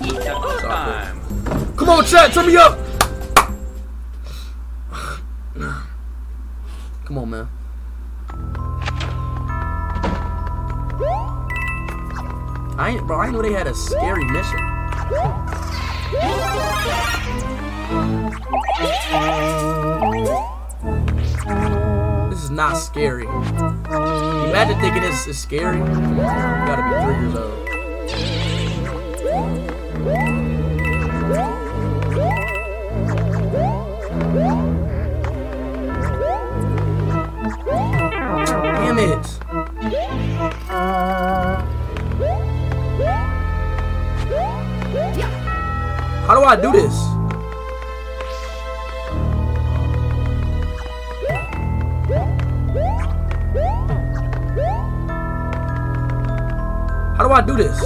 Eat 0.06 0.16
the 0.16 0.40
good 0.42 0.62
time. 0.62 1.76
Come 1.76 1.90
on, 1.90 2.06
chat, 2.06 2.32
turn 2.32 2.48
me 2.48 2.56
up! 2.56 2.93
Come 5.54 7.18
on, 7.18 7.30
man. 7.30 7.48
I 12.76 12.90
ain't, 12.90 13.06
bro. 13.06 13.20
I 13.20 13.30
know 13.30 13.42
they 13.44 13.52
had 13.52 13.68
a 13.68 13.76
scary 13.76 14.26
mission. 14.26 14.60
This 22.30 22.44
is 22.44 22.50
not 22.50 22.74
scary. 22.74 23.26
Imagine 23.26 24.80
thinking 24.82 25.04
this 25.04 25.28
is 25.28 25.38
scary. 25.38 25.78
You 25.78 25.86
gotta 25.86 26.82
be 26.82 26.90
three 27.06 27.28
years 27.28 27.36
old. 27.36 27.73
I 46.54 46.56
do 46.56 46.72
this? 46.72 46.94
How 57.18 57.28
do 57.28 57.34
I 57.34 57.42
do 57.42 57.58
this? 57.58 57.80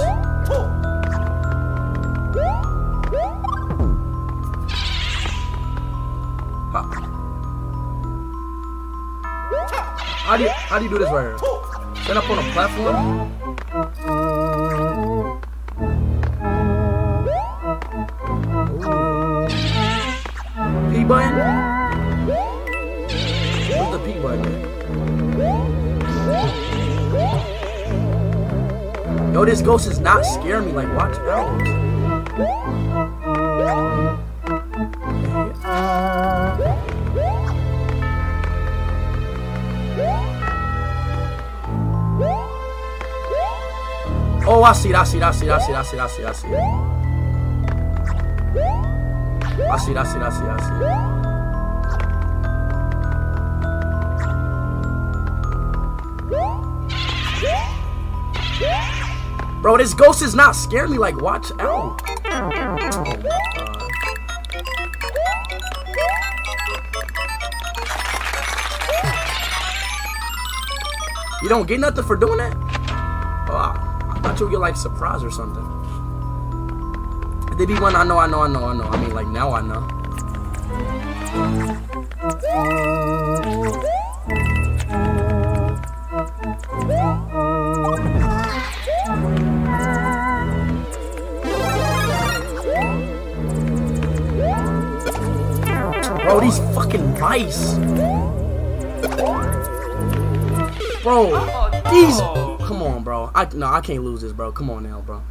How, 6.70 6.82
how 10.26 10.36
do 10.36 10.42
you 10.42 10.50
how 10.50 10.78
do 10.78 10.84
you 10.84 10.90
do 10.90 10.98
this 10.98 11.10
right 11.10 11.22
here? 11.22 11.38
Stand 12.02 12.18
up 12.18 12.28
on 12.28 12.38
a 12.38 12.52
platform? 12.52 13.47
The 24.08 24.14
P 24.14 24.20
button? 24.20 24.68
This 29.46 29.62
ghost 29.62 29.88
is 29.88 29.98
not 29.98 30.26
scaring 30.26 30.66
me. 30.66 30.72
Like, 30.72 30.88
watch 30.94 31.16
out. 31.20 31.48
Oh, 44.50 44.62
I 44.62 44.72
see 44.72 44.94
I 44.94 45.04
see 45.04 45.18
it, 45.18 45.22
I 45.22 45.30
see 45.30 45.46
it, 45.46 45.52
I 45.52 45.58
see 45.58 45.72
it, 45.72 45.76
I 45.76 45.82
see 45.82 45.96
it, 45.96 46.00
I 46.00 46.06
see 46.08 46.22
it, 46.22 46.26
I 46.26 46.32
see 46.32 46.48
it. 46.48 46.54
I 49.70 49.78
see 49.78 49.92
it, 49.92 49.96
I 49.96 50.04
see 50.04 50.16
it, 50.16 50.22
I 50.22 50.30
see 50.30 50.44
it, 50.44 50.50
I 50.50 50.56
see 50.58 50.84
it. 51.14 51.17
Bro, 59.68 59.76
this 59.76 59.92
ghost 59.92 60.22
is 60.22 60.34
not 60.34 60.52
scaring 60.56 60.92
me. 60.92 60.96
Like, 60.96 61.20
watch 61.20 61.52
out. 61.58 62.00
You 71.42 71.50
don't 71.50 71.68
get 71.68 71.80
nothing 71.80 72.02
for 72.02 72.16
doing 72.16 72.38
that? 72.38 72.56
Oh, 73.50 73.56
I, 73.58 74.20
thought 74.22 74.40
you 74.40 74.46
would 74.46 74.52
get 74.52 74.60
like 74.60 74.74
surprise 74.74 75.22
or 75.22 75.30
something. 75.30 75.66
They 77.58 77.66
be 77.66 77.74
one 77.74 77.94
I 77.94 78.04
know, 78.04 78.16
I 78.16 78.26
know, 78.26 78.40
I 78.40 78.48
know, 78.48 78.64
I 78.64 78.72
know. 78.74 78.84
I 78.84 78.96
mean, 78.98 79.12
like 79.12 79.26
now 79.26 79.52
I 79.52 79.60
know. 79.60 79.86
Mice. 97.20 97.74
Bro, 101.02 101.30
these. 101.90 102.18
Come 102.66 102.82
on, 102.82 103.02
bro. 103.04 103.30
I 103.34 103.48
no, 103.54 103.66
I 103.66 103.80
can't 103.80 104.02
lose 104.04 104.20
this, 104.22 104.32
bro. 104.32 104.52
Come 104.52 104.70
on 104.70 104.82
now, 104.82 105.00
bro. 105.00 105.22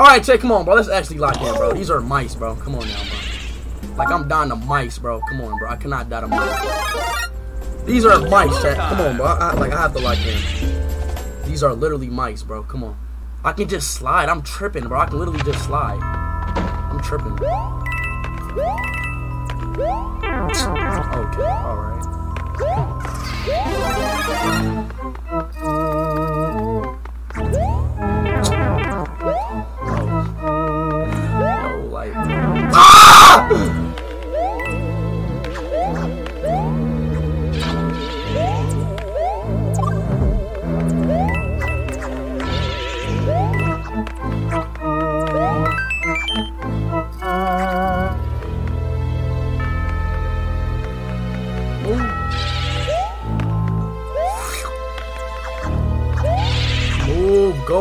Alright, 0.00 0.22
Chet, 0.24 0.40
come 0.40 0.52
on, 0.52 0.64
bro. 0.64 0.74
Let's 0.74 0.88
actually 0.88 1.18
lock 1.18 1.40
in, 1.40 1.54
bro. 1.56 1.72
These 1.72 1.90
are 1.90 2.00
mice, 2.00 2.34
bro. 2.34 2.54
Come 2.56 2.74
on 2.76 2.86
now, 2.86 3.02
bro. 3.04 3.94
Like, 3.96 4.10
I'm 4.10 4.28
dying 4.28 4.48
to 4.50 4.56
mice, 4.56 4.98
bro. 4.98 5.20
Come 5.28 5.40
on, 5.40 5.58
bro. 5.58 5.68
I 5.68 5.76
cannot 5.76 6.08
die 6.08 6.20
to 6.20 6.28
mice. 6.28 7.28
These 7.84 8.04
are 8.06 8.20
mice, 8.28 8.62
Chet. 8.62 8.76
Come 8.76 9.00
on, 9.00 9.16
bro. 9.16 9.26
I, 9.26 9.50
I- 9.50 9.54
like, 9.54 9.72
I 9.72 9.82
have 9.82 9.92
to 9.94 9.98
lock 10.00 10.18
in. 10.18 11.48
These 11.48 11.62
are 11.62 11.74
literally 11.74 12.08
mice, 12.08 12.42
bro. 12.42 12.62
Come 12.62 12.84
on. 12.84 12.96
I 13.44 13.52
can 13.52 13.68
just 13.68 13.92
slide. 13.92 14.28
I'm 14.28 14.42
tripping, 14.42 14.86
bro. 14.88 15.00
I 15.00 15.06
can 15.06 15.18
literally 15.18 15.42
just 15.42 15.64
slide. 15.64 16.00
I'm 16.02 17.00
tripping. 17.00 17.36
Okay, 20.28 21.42
alright. 21.42 22.04
No, 31.38 31.88
like. 31.90 32.12
Ah! 32.74 33.74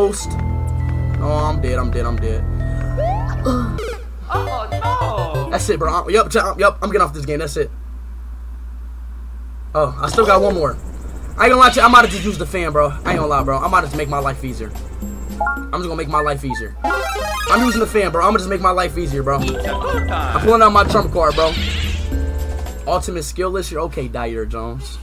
Ghost. 0.08 0.30
Oh, 1.20 1.50
I'm 1.50 1.62
dead. 1.62 1.78
I'm 1.80 1.92
dead. 1.92 2.06
I'm 2.06 2.16
dead. 2.16 2.44
Oh 4.30 4.68
no! 4.72 5.50
That's 5.50 5.70
it, 5.70 5.80
bro. 5.80 6.08
Yep, 6.10 6.34
yep. 6.58 6.78
I'm 6.82 6.90
getting 6.90 7.02
off 7.02 7.14
this 7.14 7.26
game. 7.26 7.40
That's 7.40 7.58
it. 7.58 7.72
Oh, 9.74 9.98
I 10.02 10.10
still 10.10 10.26
got 10.26 10.42
one 10.42 10.56
more. 10.56 10.78
I 11.38 11.46
ain't 11.46 11.52
gonna 11.52 11.56
lie 11.56 11.70
to 11.70 11.80
you. 11.80 11.86
I 11.86 11.88
might 11.88 12.02
have 12.02 12.10
just 12.10 12.26
used 12.26 12.40
the 12.40 12.46
fan, 12.46 12.72
bro. 12.72 12.90
I 12.90 12.96
ain't 12.96 13.04
gonna 13.20 13.28
lie, 13.28 13.44
bro. 13.44 13.58
I 13.58 13.68
might 13.68 13.82
just 13.82 13.96
make 13.96 14.10
my 14.10 14.20
life 14.20 14.44
easier. 14.44 14.72
I'm 15.40 15.72
just 15.72 15.84
gonna 15.84 15.96
make 15.96 16.08
my 16.08 16.22
life 16.22 16.44
easier. 16.44 16.76
I'm 16.84 17.64
using 17.64 17.80
the 17.80 17.88
fan, 17.88 18.12
bro. 18.12 18.22
I'm 18.22 18.30
gonna 18.30 18.40
just 18.40 18.50
make 18.50 18.62
my 18.62 18.72
life 18.72 18.98
easier, 18.98 19.24
bro. 19.24 19.40
It's 19.42 19.52
a 19.52 19.64
go 19.64 19.80
I'm 20.12 20.42
pulling 20.42 20.62
out 20.62 20.72
my 20.72 20.84
trump 20.84 21.14
card, 21.14 21.36
bro. 21.36 21.54
Ultimate 22.88 23.24
skill 23.24 23.56
issue. 23.58 23.78
Okay, 23.80 24.08
Dyer 24.08 24.46
Jones. 24.46 24.98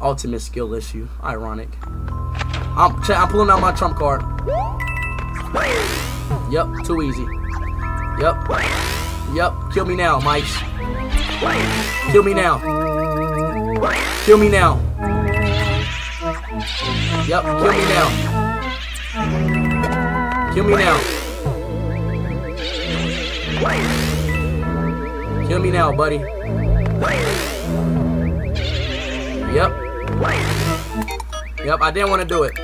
Ultimate 0.00 0.40
skill 0.40 0.72
issue. 0.74 1.08
Ironic. 1.22 1.70
I'm, 2.76 3.02
I'm 3.02 3.28
pulling 3.28 3.50
out 3.50 3.60
my 3.60 3.72
trump 3.72 3.96
card. 3.96 4.22
Yep, 6.50 6.68
too 6.84 7.02
easy. 7.02 7.26
Yep. 8.20 8.48
Yep. 9.32 9.52
Kill 9.72 9.84
me 9.84 9.94
now, 9.94 10.18
Mikes. 10.20 10.56
Kill 12.10 12.22
me 12.22 12.34
now. 12.34 12.58
Kill 14.24 14.36
me 14.36 14.48
now. 14.48 14.80
Yep, 17.26 17.42
kill 17.44 17.72
me 17.72 17.84
now. 17.88 18.08
Kill 20.52 20.64
me 20.64 20.74
now. 20.74 20.98
Kill 25.46 25.60
me 25.60 25.70
now, 25.70 25.92
buddy. 25.92 26.18
Yep. 29.54 29.70
Yep, 31.64 31.82
I 31.82 31.90
didn't 31.90 32.10
want 32.10 32.22
to 32.22 32.28
do 32.28 32.44
it. 32.44 32.54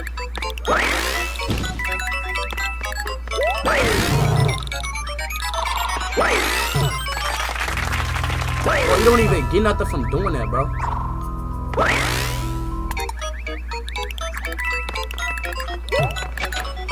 Bro, 8.65 8.99
you 8.99 9.05
don't 9.05 9.21
even 9.21 9.51
get 9.51 9.63
nothing 9.63 9.87
from 9.87 10.11
doing 10.11 10.33
that, 10.35 10.49
bro. 10.49 10.67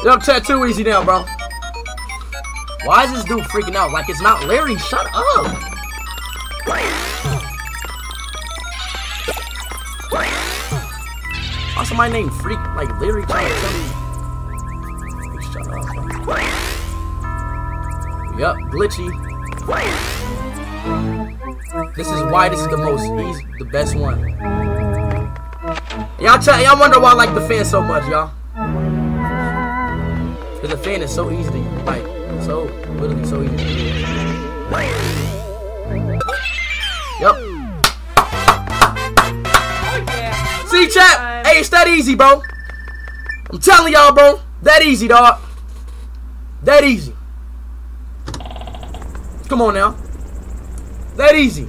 Yep, 0.05 0.21
tattoo 0.21 0.67
easy 0.67 0.85
now, 0.85 1.03
bro. 1.03 1.25
Why 2.85 3.05
is 3.05 3.13
this 3.13 3.25
dude 3.25 3.41
freaking 3.45 3.75
out? 3.75 3.93
Like 3.93 4.11
it's 4.11 4.21
not 4.21 4.45
Larry. 4.45 4.77
Shut 4.77 5.07
up. 5.15 5.74
Why 11.95 12.09
somebody 12.09 12.25
named 12.25 12.35
Freak 12.43 12.59
like 12.75 13.01
Larry 13.01 13.23
trying 13.23 13.47
to 13.47 13.55
Shut 15.53 15.69
up. 15.69 15.85
Yup, 18.37 18.57
glitchy. 18.73 19.09
This 21.95 22.09
is 22.09 22.21
why 22.33 22.49
this 22.49 22.59
is 22.59 22.67
the 22.67 22.77
most 22.77 23.05
easy, 23.05 23.47
the 23.61 23.65
best 23.67 23.95
one. 23.95 24.19
Y'all 26.19 26.43
y'all 26.43 26.81
wonder 26.81 26.99
why 26.99 27.13
I 27.13 27.15
like 27.15 27.33
the 27.33 27.43
fan 27.43 27.65
so 27.65 27.81
much, 27.81 28.03
y'all. 28.09 28.33
Cause 30.61 30.71
the 30.71 30.79
fan 30.79 31.01
is 31.01 31.15
so 31.15 31.31
easy 31.31 31.49
to 31.49 31.59
like, 31.85 32.03
so 32.43 32.65
literally 32.99 33.25
so 33.25 33.41
easy 33.41 33.57
to. 33.57 33.95
Yup. 37.21 37.37
See, 40.69 40.89
chat. 40.89 41.34
Hey, 41.55 41.61
it's 41.61 41.69
that 41.69 41.87
easy, 41.87 42.17
bro. 42.17 42.43
I'm 43.49 43.61
telling 43.61 43.93
y'all, 43.93 44.13
bro. 44.13 44.41
That 44.63 44.83
easy, 44.83 45.07
dog. 45.07 45.39
That 46.65 46.83
easy. 46.83 47.15
Come 49.49 49.63
on 49.63 49.75
now. 49.75 49.97
That 51.15 51.37
easy. 51.37 51.69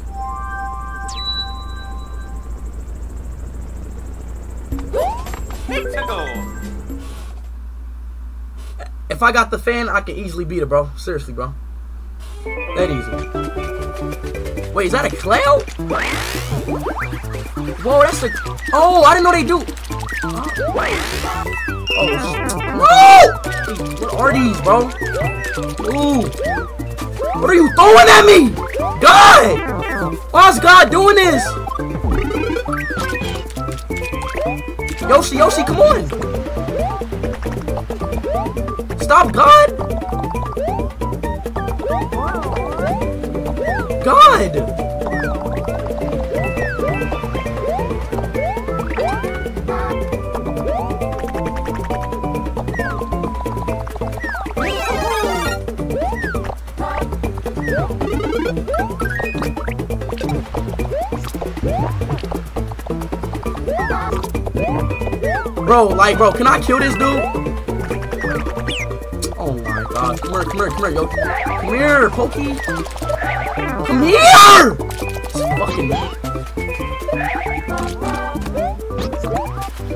If 9.08 9.22
I 9.22 9.32
got 9.32 9.52
the 9.52 9.60
fan, 9.60 9.88
I 9.88 10.02
can 10.02 10.16
easily 10.16 10.46
beat 10.46 10.64
it, 10.64 10.66
bro. 10.66 10.90
Seriously, 10.98 11.36
bro. 11.36 11.54
That 12.44 12.90
easy. 12.90 14.35
Wait, 14.76 14.88
is 14.88 14.92
that 14.92 15.06
a 15.06 15.16
clown? 15.16 15.62
Whoa, 17.82 18.02
that's 18.02 18.24
a. 18.24 18.30
Oh, 18.74 19.04
I 19.04 19.14
didn't 19.14 19.24
know 19.24 19.32
they 19.32 19.46
do. 19.46 19.64
Oh, 21.98 22.12
no! 22.76 23.32
What 24.04 24.20
are 24.20 24.34
these, 24.34 24.60
bro? 24.60 24.92
Ooh. 25.88 26.28
What 27.40 27.50
are 27.50 27.56
you 27.56 27.72
throwing 27.74 28.10
at 28.10 28.26
me? 28.26 28.50
God! 29.00 30.14
Why 30.32 30.50
is 30.50 30.60
God 30.60 30.92
doing 30.92 31.16
this? 31.16 31.46
Yoshi, 35.04 35.38
Yoshi, 35.38 35.64
come 35.64 35.80
on! 35.80 36.10
Stop, 39.00 39.32
God! 39.32 39.75
Bro, 65.66 65.88
like, 65.96 66.18
bro, 66.18 66.34
can 66.34 66.46
I 66.48 66.60
kill 66.60 66.80
this 66.80 66.94
dude? 66.96 67.04
Oh 69.38 69.54
my 69.64 69.84
god. 69.90 70.20
Come 70.22 70.34
here, 70.34 70.44
come 70.44 70.58
here, 70.58 70.70
come 70.70 70.78
here, 70.78 70.90
yo. 70.90 71.08
Come 71.08 71.74
here, 71.74 72.10
Pokey. 72.10 73.05
It's 73.98 75.40
fucking. 75.58 75.90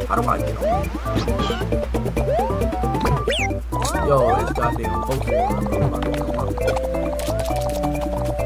How 0.07 0.15
do 0.15 0.21
I 0.25 0.37
get 0.37 0.49
him? 0.49 0.63
Yo, 4.07 4.17
this 4.39 4.51
goddamn 4.53 5.01
Pokemon. 5.03 5.59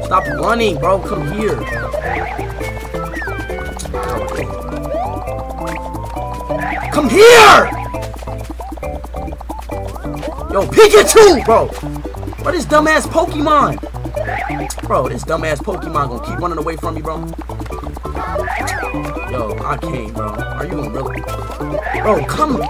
Stop 0.04 0.24
running, 0.40 0.76
bro. 0.78 0.98
Come 0.98 1.32
here. 1.32 1.60
Come 6.90 7.08
here! 7.08 7.70
Yo, 10.50 10.66
Pikachu, 10.66 11.44
bro. 11.44 11.68
What 12.42 12.54
is 12.54 12.66
dumbass 12.66 13.06
Pokemon. 13.06 13.93
Bro, 14.54 15.08
this 15.08 15.24
dumbass 15.24 15.58
Pokemon 15.58 16.08
gonna 16.08 16.26
keep 16.26 16.38
running 16.38 16.58
away 16.58 16.76
from 16.76 16.94
me, 16.94 17.02
bro. 17.02 17.16
Yo, 19.30 19.58
I 19.64 19.76
came, 19.80 20.12
bro. 20.12 20.26
Are 20.28 20.64
you 20.64 20.70
gonna 20.70 20.90
really? 20.90 21.20
Bro, 22.02 22.24
come 22.26 22.56
on. 22.56 22.68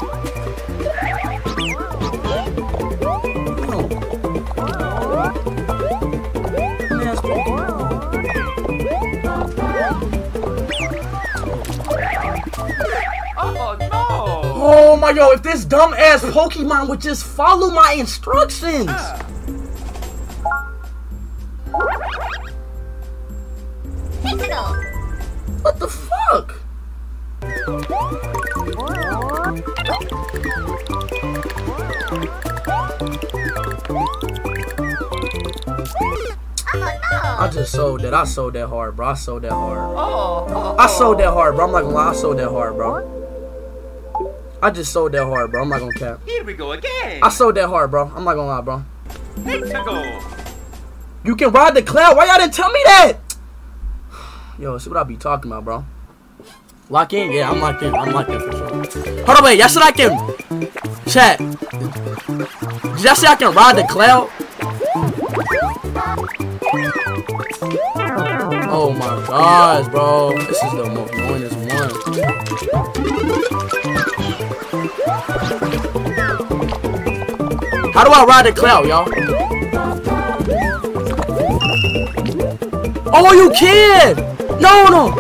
Oh, 13.47 13.77
no. 13.79 13.89
oh 14.57 14.97
my 14.97 15.13
God! 15.13 15.35
if 15.35 15.43
this 15.43 15.67
dumbass 15.67 16.21
Pokemon 16.31 16.89
would 16.89 17.01
just 17.01 17.27
follow 17.27 17.71
my 17.71 17.93
instructions! 17.93 18.91
Just. 38.15 38.31
I 38.31 38.35
sold 38.35 38.53
that 38.55 38.69
hard, 38.69 38.97
bro. 38.97 39.09
I 39.09 39.15
sold 39.15 39.43
that 39.43 39.53
hard. 39.53 39.79
Oh, 39.79 39.97
oh, 39.97 40.47
oh, 40.49 40.77
I 40.79 40.87
sold 40.87 41.19
that 41.19 41.33
hard, 41.33 41.57
bro. 41.57 41.67
I'm 41.67 41.73
not 41.73 41.83
gonna 41.83 41.95
lie. 41.95 42.11
I 42.11 42.15
sold 42.15 42.39
that 42.39 42.51
hard, 42.51 42.77
bro. 42.77 43.11
I 44.63 44.71
just 44.71 44.93
sold 44.93 45.13
that 45.13 45.25
hard, 45.25 45.51
bro. 45.51 45.63
I'm 45.63 45.69
not 45.69 45.81
gonna 45.81 45.93
cap. 45.95 46.21
Here 46.25 46.45
we 46.45 46.55
go 46.55 46.73
again. 46.73 47.21
I 47.23 47.29
sold 47.29 47.57
that 47.57 47.69
hard, 47.69 47.91
bro. 47.91 48.11
I'm 48.15 48.25
not 48.25 48.35
gonna 48.35 48.49
lie, 48.49 48.61
bro. 48.61 48.85
Let's. 49.39 49.73
You 51.25 51.37
can 51.37 51.51
ride 51.51 51.75
the 51.75 51.83
cloud. 51.83 52.17
Why 52.17 52.27
y'all 52.27 52.37
didn't 52.37 52.55
tell 52.55 52.71
me 52.71 52.81
that? 52.85 53.19
Yo, 54.59 54.79
see 54.79 54.91
what 54.91 54.99
I 54.99 55.03
be 55.05 55.17
talking 55.17 55.51
about, 55.51 55.65
bro. 55.65 55.85
Lock 56.91 57.15
in? 57.15 57.33
Yeah, 57.33 57.51
I'm 57.51 57.61
locked 57.61 57.83
in. 57.83 57.95
I'm 57.95 58.13
locked 58.13 58.31
in 58.31 58.41
for 58.41 58.53
sure. 58.53 59.25
Hold 59.25 59.39
on, 59.39 59.45
wait. 59.45 59.59
Y'all 59.59 59.69
said 59.69 59.83
I 59.83 59.91
can. 59.91 60.13
Chat. 61.07 61.39
Did 61.39 63.05
y'all 63.05 63.15
say 63.15 63.27
I 63.27 63.37
can 63.39 63.55
ride 63.55 63.77
the 63.77 63.87
cloud? 63.89 64.31
Oh 68.87 68.93
my 68.93 69.27
gosh, 69.27 69.89
bro. 69.89 70.37
This 70.37 70.63
is 70.63 70.73
the 70.73 70.85
most 70.85 71.11
annoyingest 71.15 71.57
one. 71.57 71.91
How 77.95 78.05
do 78.05 78.11
I 78.11 78.25
ride 78.27 78.45
the 78.45 78.53
cloud, 78.53 78.87
y'all? 78.87 79.09
Oh, 83.07 83.33
you 83.33 83.51
can! 83.57 84.17
No, 84.61 84.89
no! 84.91 85.15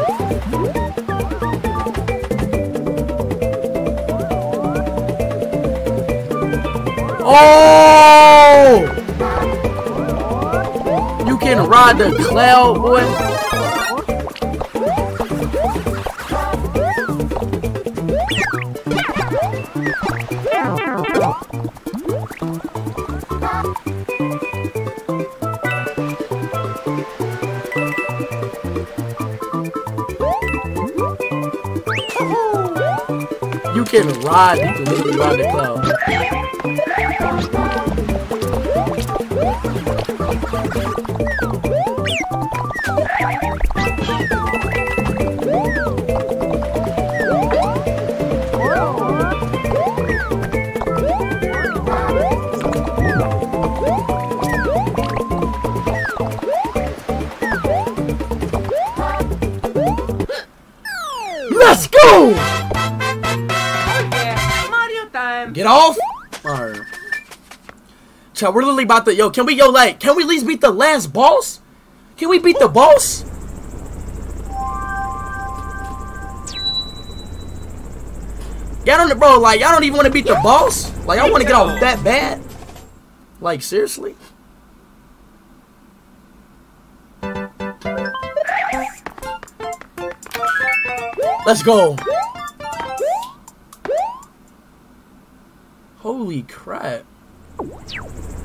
Oh! 7.27 8.85
You 11.27 11.39
can 11.39 11.67
ride 11.67 11.97
the 11.97 12.13
cloud, 12.29 12.77
boy. 12.77 13.54
You 34.25 34.31
can 34.31 34.85
literally 34.87 35.17
the 35.37 35.45
cloud. 41.05 41.14
Chat, 68.45 68.53
we're 68.53 68.61
literally 68.61 68.85
about 68.85 69.07
to 69.07 69.15
yo, 69.15 69.31
can 69.31 69.47
we 69.47 69.55
yo 69.55 69.71
like 69.71 69.99
can 69.99 70.17
we 70.17 70.23
at 70.23 70.29
least 70.29 70.47
beat 70.47 70.61
the 70.61 70.71
last 70.71 71.15
boss? 71.15 71.61
Can 72.19 72.29
we 72.29 72.39
beat 72.39 72.59
the 72.59 72.69
boss? 72.69 73.25
Y'all 78.85 78.99
don't 78.99 79.19
bro, 79.19 79.41
like 79.41 79.61
y'all 79.61 79.71
don't 79.71 79.83
even 79.85 79.97
want 79.97 80.05
to 80.05 80.13
beat 80.13 80.27
the 80.27 80.39
boss? 80.43 80.95
Like 81.07 81.21
I 81.21 81.31
want 81.31 81.41
to 81.41 81.49
get 81.49 81.55
off 81.55 81.81
that 81.81 82.05
bad? 82.05 82.43
Like 83.41 83.63
seriously? 83.63 84.15
Let's 91.47 91.63
go. 91.63 91.97
Holy 96.01 96.43
crap. 96.43 97.07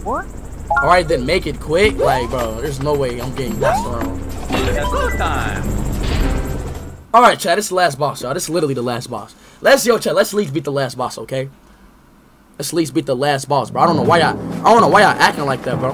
What? 0.10 0.26
Alright 0.72 1.08
then 1.08 1.24
make 1.24 1.46
it 1.46 1.60
quick. 1.60 1.96
Like 1.98 2.32
bro, 2.32 2.62
there's 2.62 2.82
no 2.82 2.96
way 2.96 3.22
I'm 3.22 3.36
getting 3.36 3.60
lost 3.60 3.86
around. 3.86 4.20
Let's 4.50 5.16
time. 5.18 5.64
Alright, 7.14 7.38
Chat, 7.38 7.58
this 7.58 7.66
is 7.66 7.70
the 7.70 7.76
last 7.76 8.00
boss, 8.00 8.24
y'all. 8.24 8.34
This 8.34 8.46
is 8.46 8.50
literally 8.50 8.74
the 8.74 8.82
last 8.82 9.08
boss. 9.12 9.36
Let's 9.62 9.86
yo, 9.86 10.00
Chat, 10.00 10.16
let's 10.16 10.34
at 10.34 10.38
least 10.38 10.52
beat 10.52 10.64
the 10.64 10.72
last 10.72 10.98
boss, 10.98 11.20
okay? 11.20 11.48
Let's 12.58 12.70
at 12.70 12.74
least 12.74 12.96
beat 12.96 13.06
the 13.06 13.16
last 13.16 13.48
boss, 13.48 13.70
bro. 13.70 13.84
I 13.84 13.86
don't 13.86 13.98
know 13.98 14.02
why 14.02 14.22
y'all 14.22 14.40
I 14.66 14.74
don't 14.74 14.82
know 14.82 14.88
why 14.88 15.02
y'all 15.02 15.12
acting 15.12 15.46
like 15.46 15.62
that, 15.62 15.78
bro. 15.78 15.92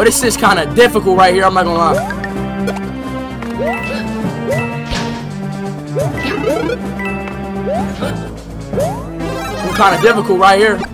Oh, 0.00 0.02
this 0.02 0.22
is 0.24 0.34
kind 0.34 0.58
of 0.58 0.74
difficult 0.74 1.18
right 1.18 1.34
here. 1.34 1.44
I'm 1.44 1.52
not 1.52 1.64
gonna 1.64 1.76
lie. 1.76 1.94
Kind 9.76 9.94
of 9.94 10.00
difficult 10.00 10.40
right 10.40 10.58
here. 10.58 10.89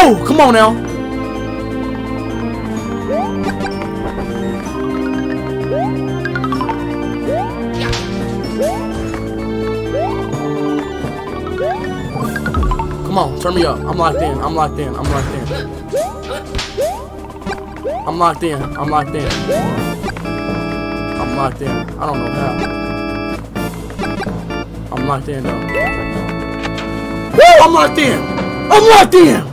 Yo, 0.00 0.14
come 0.24 0.40
on 0.40 0.54
now. 0.54 0.74
Come 13.02 13.18
on, 13.18 13.40
turn 13.40 13.54
me 13.56 13.64
up. 13.64 13.78
I'm 13.80 13.98
locked 13.98 14.22
in. 14.22 14.38
I'm 14.38 14.54
locked 14.54 14.78
in. 14.78 14.94
I'm 14.94 15.02
locked 15.10 15.34
in. 15.34 15.48
I'm 18.06 18.18
locked 18.20 18.44
in. 18.44 18.62
I'm 18.62 18.88
locked 18.88 19.14
in. 19.16 19.28
I'm 21.18 21.36
locked 21.36 21.60
in. 21.60 21.68
I 21.68 22.06
don't 22.06 22.18
know 22.20 22.30
how. 22.38 22.52
I'm 24.92 25.02
locked 25.08 25.28
in 25.28 25.42
though. 25.42 25.60
Woo! 27.32 27.42
I'm 27.62 27.72
locked 27.74 27.98
in. 27.98 28.20
I'm 28.70 28.84
locked 28.90 29.14
in. 29.14 29.47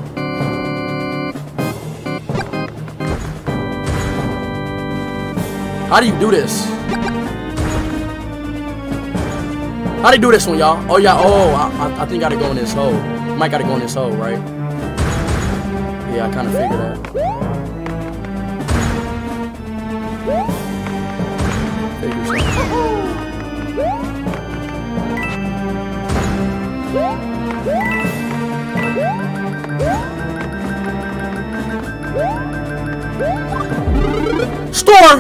How 5.95 6.01
do 6.01 6.07
you 6.07 6.19
do 6.19 6.29
this? 6.29 6.65
How 10.01 10.09
do 10.09 10.17
you 10.17 10.21
do 10.21 10.29
this 10.29 10.45
one, 10.45 10.57
y'all? 10.57 10.91
Oh, 10.91 10.97
yeah. 10.97 11.15
Oh, 11.17 11.55
I, 11.55 12.01
I, 12.01 12.05
think 12.05 12.21
I 12.21 12.27
gotta 12.27 12.35
go 12.35 12.51
in 12.51 12.57
this 12.57 12.73
hole. 12.73 12.91
Might 13.37 13.51
gotta 13.51 13.63
go 13.63 13.75
in 13.75 13.79
this 13.79 13.93
hole, 13.93 14.11
right? 14.11 14.37
Yeah, 16.13 16.27
I 16.27 16.33
kind 16.33 16.47
of 16.49 16.53
figured 16.53 16.81
that. 16.81 16.99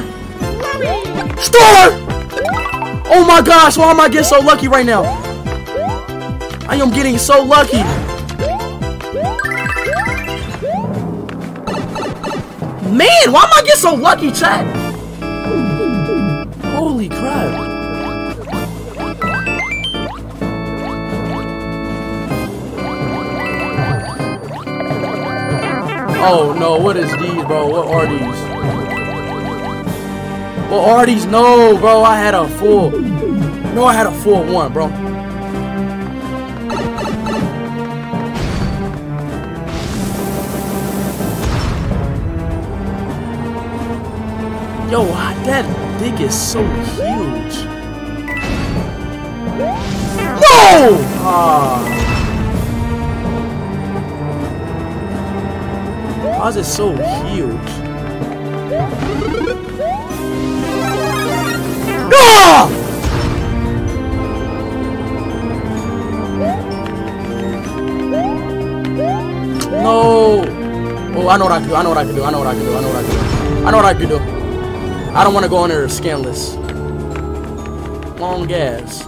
Figure! 0.01 0.14
Star! 1.39 1.91
Oh 3.07 3.25
my 3.27 3.41
gosh, 3.41 3.77
why 3.77 3.91
am 3.91 3.99
I 3.99 4.07
getting 4.09 4.23
so 4.23 4.39
lucky 4.39 4.67
right 4.67 4.85
now? 4.85 5.03
I 6.67 6.75
am 6.75 6.89
getting 6.91 7.17
so 7.17 7.43
lucky. 7.43 7.77
Man, 12.91 13.31
why 13.31 13.43
am 13.43 13.53
I 13.53 13.61
getting 13.65 13.81
so 13.81 13.93
lucky, 13.95 14.31
chat? 14.31 14.65
Holy 16.73 17.09
crap. 17.09 17.75
Oh 26.27 26.55
no, 26.57 26.77
what 26.77 26.97
is 26.97 27.11
these, 27.17 27.43
bro? 27.45 27.67
What 27.67 27.87
are 27.87 28.07
these? 28.07 28.74
What 30.75 30.89
are 30.89 31.05
these? 31.05 31.25
No, 31.25 31.77
bro, 31.77 32.03
I 32.03 32.17
had 32.17 32.33
a 32.33 32.49
full. 32.49 32.91
No, 32.91 33.85
I 33.85 33.93
had 33.93 34.07
a 34.07 34.11
full 34.11 34.43
one, 34.43 34.73
bro. 34.73 34.89
Yo, 44.91 45.05
that 45.45 45.65
thing 45.99 46.17
is 46.19 46.37
so 46.37 46.61
huge. 46.97 47.63
No! 50.41 50.97
Ah. 51.23 51.79
Why 56.37 56.49
is 56.49 56.57
it 56.57 56.65
so 56.65 56.93
huge? 57.27 57.71
I 71.27 71.37
know 71.37 71.45
what 71.45 71.53
I 71.53 71.59
can 71.59 71.69
do. 71.69 71.75
I 71.75 71.83
know 71.83 71.89
what 71.89 71.97
I 71.97 72.05
can 72.05 72.15
do. 72.15 72.23
I 72.23 72.31
know 72.31 72.39
what 72.39 72.47
I 72.47 72.53
can 72.53 72.63
do. 72.63 72.75
I 72.75 72.81
know 72.81 72.87
what 72.87 72.97
I 72.97 73.03
can 73.03 73.11
do. 73.11 73.17
I 73.65 73.71
know 73.71 73.77
what 73.77 73.85
I 73.85 73.93
can 73.93 74.09
do. 74.09 74.19
I 75.15 75.23
don't 75.23 75.33
want 75.33 75.43
to 75.43 75.49
go 75.49 75.63
in 75.63 75.69
there 75.69 75.87
skinless. 75.89 76.55
Long 78.19 78.47
gas. 78.47 79.05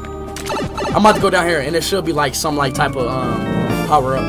I'm 0.89 0.97
about 0.97 1.15
to 1.15 1.21
go 1.21 1.29
down 1.29 1.45
here, 1.45 1.59
and 1.59 1.75
it 1.75 1.83
should 1.83 2.05
be 2.05 2.13
like 2.13 2.33
some 2.33 2.55
like 2.55 2.73
type 2.73 2.95
of 2.95 3.07
um 3.07 3.87
power 3.87 4.17
up. 4.17 4.23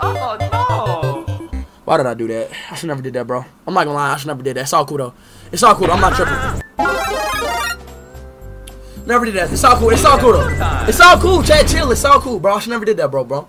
Oh 0.00 0.36
no! 0.40 1.60
Why 1.84 1.96
did 1.96 2.06
I 2.06 2.14
do 2.14 2.28
that? 2.28 2.50
I 2.70 2.74
should 2.74 2.88
never 2.88 3.02
did 3.02 3.14
that, 3.14 3.26
bro. 3.26 3.44
I'm 3.66 3.74
not 3.74 3.84
gonna 3.84 3.96
lie, 3.96 4.12
I 4.12 4.16
should 4.16 4.28
never 4.28 4.42
did 4.42 4.56
that. 4.56 4.62
It's 4.62 4.72
all 4.72 4.84
cool 4.86 4.98
though. 4.98 5.14
It's 5.50 5.62
all 5.62 5.74
cool. 5.74 5.90
I'm 5.90 6.00
not 6.00 6.14
tripping. 6.14 6.34
Never 9.06 9.24
did 9.24 9.34
that. 9.36 9.52
It's 9.52 9.62
all 9.62 9.76
cool. 9.76 9.90
It's 9.90 10.04
all 10.04 10.18
cool 10.18 10.32
though. 10.32 10.48
It's 10.88 11.00
all 11.00 11.16
cool. 11.18 11.40
Chat, 11.42 11.68
chill. 11.68 11.92
It's 11.92 12.04
all 12.04 12.20
cool, 12.20 12.40
bro. 12.40 12.58
She 12.58 12.70
never 12.70 12.84
did 12.84 12.96
that, 12.96 13.08
bro, 13.10 13.22
bro. 13.22 13.48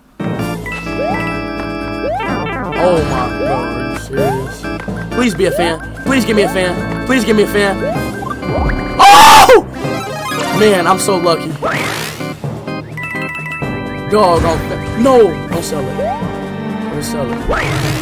Oh 2.80 3.02
my 3.02 3.28
god, 3.40 3.66
are 3.76 3.92
you 3.92 3.98
serious? 3.98 4.62
Please 5.14 5.34
be 5.34 5.46
a 5.46 5.50
fan. 5.50 5.80
Please 6.04 6.24
give 6.24 6.36
me 6.36 6.42
a 6.42 6.48
fan. 6.48 7.06
Please 7.06 7.24
give 7.24 7.36
me 7.36 7.42
a 7.42 7.46
fan. 7.48 7.76
Oh! 9.00 9.64
Man, 10.60 10.86
I'm 10.86 11.00
so 11.00 11.16
lucky. 11.16 11.50
Dog, 14.10 14.42
no, 15.02 15.26
don't 15.48 15.62
sell 15.64 15.80
it. 15.80 15.96
Don't 16.92 17.02
sell 17.02 17.30
it. 17.32 17.48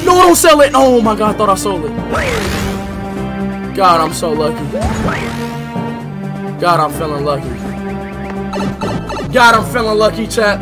No, 0.04 0.14
don't 0.14 0.36
sell 0.36 0.60
it. 0.60 0.72
Oh 0.74 1.00
my 1.00 1.16
god, 1.16 1.34
I 1.34 1.38
thought 1.38 1.48
I 1.48 1.54
sold 1.54 1.86
it. 1.86 1.92
God, 3.74 4.00
I'm 4.02 4.12
so 4.12 4.30
lucky. 4.30 4.62
God, 6.58 6.80
I'm 6.80 6.90
feeling 6.92 7.22
lucky. 7.22 7.48
God, 9.30 9.54
I'm 9.54 9.72
feeling 9.72 9.98
lucky, 9.98 10.26
chat. 10.26 10.58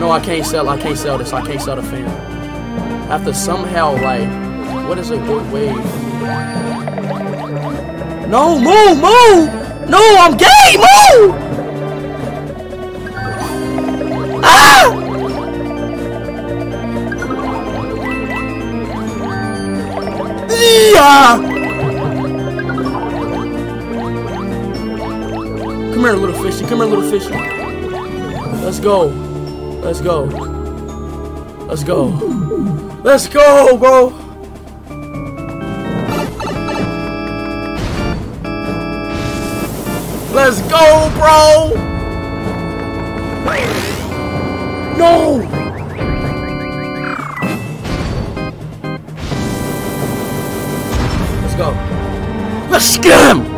No, 0.00 0.10
I 0.10 0.20
can't 0.20 0.46
sell. 0.46 0.70
I 0.70 0.80
can't 0.80 0.96
sell 0.96 1.18
this. 1.18 1.34
I 1.34 1.46
can't 1.46 1.60
sell 1.60 1.76
the 1.76 1.82
fan. 1.82 2.08
I 2.08 3.18
have 3.18 3.24
to 3.26 3.34
somehow 3.34 3.92
like, 3.92 4.26
what 4.88 4.98
is 4.98 5.10
a 5.10 5.18
good 5.18 5.52
way? 5.52 5.72
No, 8.26 8.58
move, 8.58 8.96
move. 8.96 9.88
No, 9.90 10.00
I'm 10.18 10.36
gay. 10.38 10.76
Move. 10.78 11.34
Ah! 14.42 14.94
Yeah! 20.50 21.53
Come 26.04 26.18
here, 26.18 26.26
little 26.26 26.42
fishy. 26.42 26.66
Come 26.66 26.80
here, 26.80 26.86
little 26.86 27.10
fishy. 27.10 27.30
Let's 28.62 28.78
go. 28.78 29.06
Let's 29.82 30.02
go. 30.02 30.24
Let's 31.64 31.82
go. 31.82 32.08
Let's 33.02 33.26
go, 33.26 33.78
bro. 33.78 34.08
Let's 40.34 40.60
go, 40.68 41.10
bro. 41.14 41.72
No. 44.98 45.40
Let's 51.40 51.54
go. 51.54 51.70
Let's 52.70 52.98
get 52.98 53.34
him. 53.34 53.53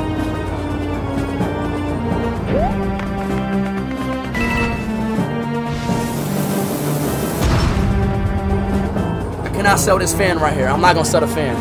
Cannot 9.76 9.84
sell 9.84 9.98
this 9.98 10.14
fan 10.14 10.38
right 10.38 10.54
here. 10.54 10.68
I'm 10.68 10.80
not 10.80 10.94
gonna 10.94 11.04
sell 11.04 11.20
the 11.20 11.26
fan. 11.26 11.54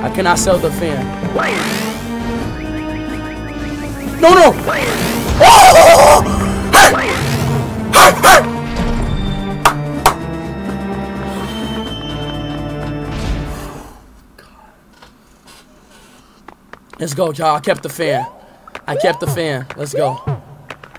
I 0.00 0.12
cannot 0.12 0.40
sell 0.40 0.58
the 0.58 0.72
fan. 0.72 1.06
No, 4.20 4.34
no. 4.34 4.52
Oh! 5.40 6.40
Let's 16.98 17.14
go, 17.14 17.32
y'all. 17.32 17.54
I 17.54 17.60
kept 17.60 17.84
the 17.84 17.88
fan. 17.88 18.26
I 18.88 18.96
kept 18.96 19.20
the 19.20 19.28
fan. 19.28 19.66
Let's 19.76 19.94
go. 19.94 20.42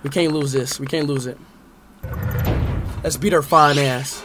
We 0.03 0.09
can't 0.09 0.31
lose 0.31 0.53
this. 0.53 0.79
We 0.79 0.87
can't 0.87 1.07
lose 1.07 1.25
it. 1.27 1.37
Let's 3.03 3.17
beat 3.17 3.33
her 3.33 3.41
fine 3.41 3.77
ass. 3.77 4.23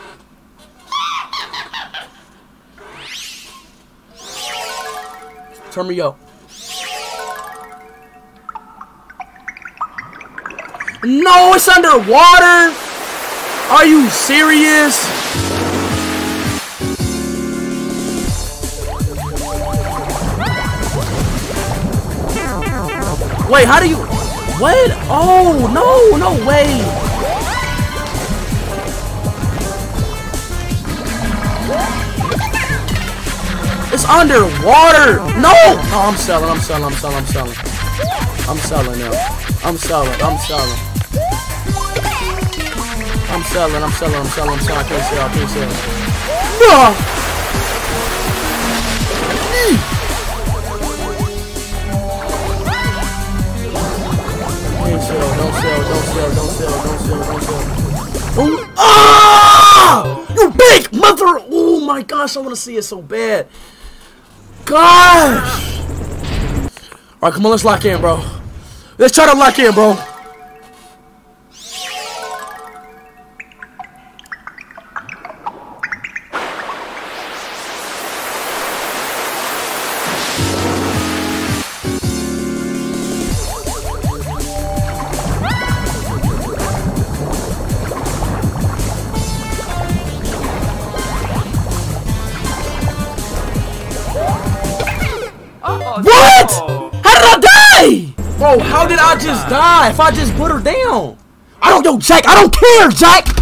Turn 5.70 5.86
me 5.86 6.00
up. 6.00 6.18
No, 11.04 11.54
it's 11.54 11.68
underwater. 11.68 12.74
Are 13.70 13.86
you 13.86 14.10
serious? 14.10 15.06
Wait, 23.48 23.64
how 23.66 23.78
do 23.80 23.88
you? 23.88 23.96
What? 23.96 24.90
Oh 25.08 25.70
no, 25.72 26.16
no 26.16 26.46
way. 26.46 27.09
It's 34.00 34.08
underwater. 34.08 35.20
No. 35.36 35.52
No, 35.52 35.98
I'm 36.08 36.16
selling. 36.16 36.48
I'm 36.48 36.58
selling. 36.58 36.84
I'm 36.84 36.92
selling. 36.94 37.18
I'm 37.18 37.26
selling. 37.26 37.54
I'm 38.48 38.56
selling 38.56 38.98
now. 38.98 39.12
I'm 39.62 39.76
selling. 39.76 40.08
I'm 40.22 40.38
selling. 40.40 40.72
I'm 43.28 43.42
selling. 43.44 43.82
I'm 43.82 43.92
selling. 43.92 44.16
I'm 44.16 44.24
selling. 44.24 44.54
I'm 44.54 44.60
selling. 44.64 44.80
I 44.80 44.88
can't 44.88 45.04
sell. 45.04 45.20
I 45.20 45.28
can't 45.34 45.50
sell. 45.50 45.68
No. 46.60 46.96
Can't 54.80 55.02
sell. 55.02 55.28
Don't 55.36 55.52
sell. 55.60 55.80
Don't 55.84 56.04
sell. 56.08 56.30
Don't 56.32 56.48
sell. 56.48 56.72
Don't 56.84 57.00
sell. 57.04 57.20
Don't 57.20 57.42
sell. 57.42 57.60
Oh, 58.38 58.72
ah! 58.78 60.24
You 60.34 60.48
big 60.52 60.90
mother! 60.94 61.44
Oh 61.50 61.84
my 61.84 62.02
gosh, 62.02 62.38
I 62.38 62.40
want 62.40 62.54
to 62.54 62.56
see 62.56 62.76
it 62.76 62.82
so 62.84 63.02
bad. 63.02 63.46
Gosh! 64.70 65.80
All 65.80 67.28
right, 67.28 67.32
come 67.32 67.44
on, 67.44 67.50
let's 67.50 67.64
lock 67.64 67.84
in, 67.84 68.00
bro. 68.00 68.24
Let's 68.98 69.12
try 69.12 69.26
to 69.26 69.36
lock 69.36 69.58
in. 69.58 69.74
Bro, 69.74 69.98
die 99.50 99.90
if 99.90 99.98
I 99.98 100.12
just 100.12 100.34
put 100.36 100.52
her 100.52 100.60
down? 100.60 101.18
I 101.60 101.70
don't, 101.70 101.84
know, 101.84 101.98
Jack, 101.98 102.26
I 102.26 102.36
don't 102.36 102.54
care, 102.54 102.88
Jack! 102.88 103.39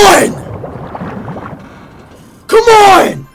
On! 0.00 0.32
Come 2.46 2.68
on! 2.68 3.26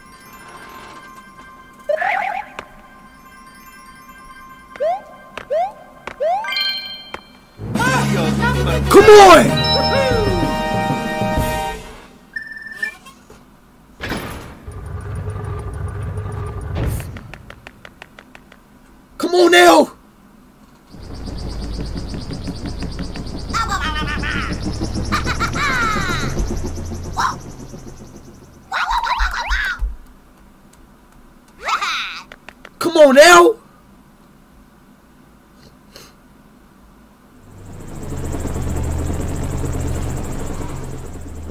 Come 8.89 9.09
on! 9.09 9.66
Come 19.18 19.36
on 19.36 19.51
now! 19.51 19.94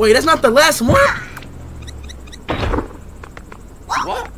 Wait, 0.04 0.12
that's 0.12 0.26
not 0.26 0.42
the 0.42 0.50
last 0.50 0.82
one? 0.82 0.98
What? 3.86 4.30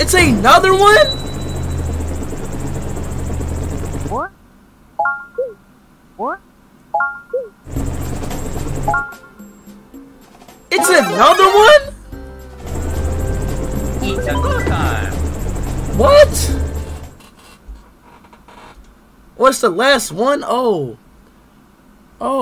It's 0.00 0.12
another 0.14 0.72
one? 0.72 1.06
What? 4.10 4.30
What? 6.16 6.40
It's 10.72 10.88
another 10.88 11.44
one? 11.44 11.82
It's 14.02 14.26
a 14.26 14.32
good 14.32 14.66
time. 14.66 15.12
What? 15.96 16.34
What's 19.36 19.60
the 19.60 19.70
last 19.70 20.10
one? 20.10 20.42
Oh. 20.44 20.98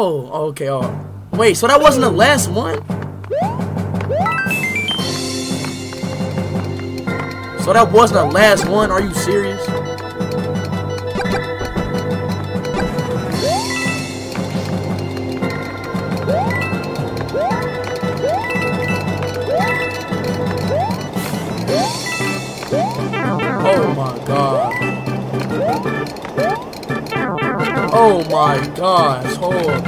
Oh, 0.00 0.30
okay. 0.50 0.70
Oh. 0.70 0.94
Wait, 1.32 1.56
so 1.56 1.66
that 1.66 1.80
wasn't 1.80 2.04
the 2.04 2.10
last 2.10 2.48
one? 2.48 2.76
So 7.64 7.72
that 7.72 7.90
wasn't 7.90 8.20
the 8.20 8.30
last 8.32 8.68
one? 8.68 8.92
Are 8.92 9.00
you 9.00 9.12
serious? 9.12 9.67
Oh 28.00 28.22
my 28.30 28.64
gosh, 28.76 29.34
hold 29.34 29.54
on. 29.56 29.82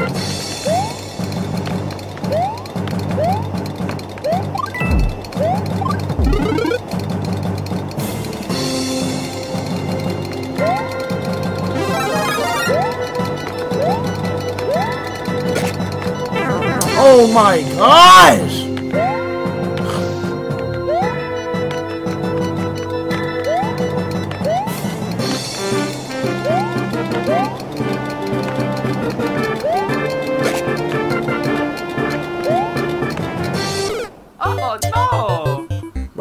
Oh 17.03 17.31
my 17.33 17.63
gosh! 17.77 18.60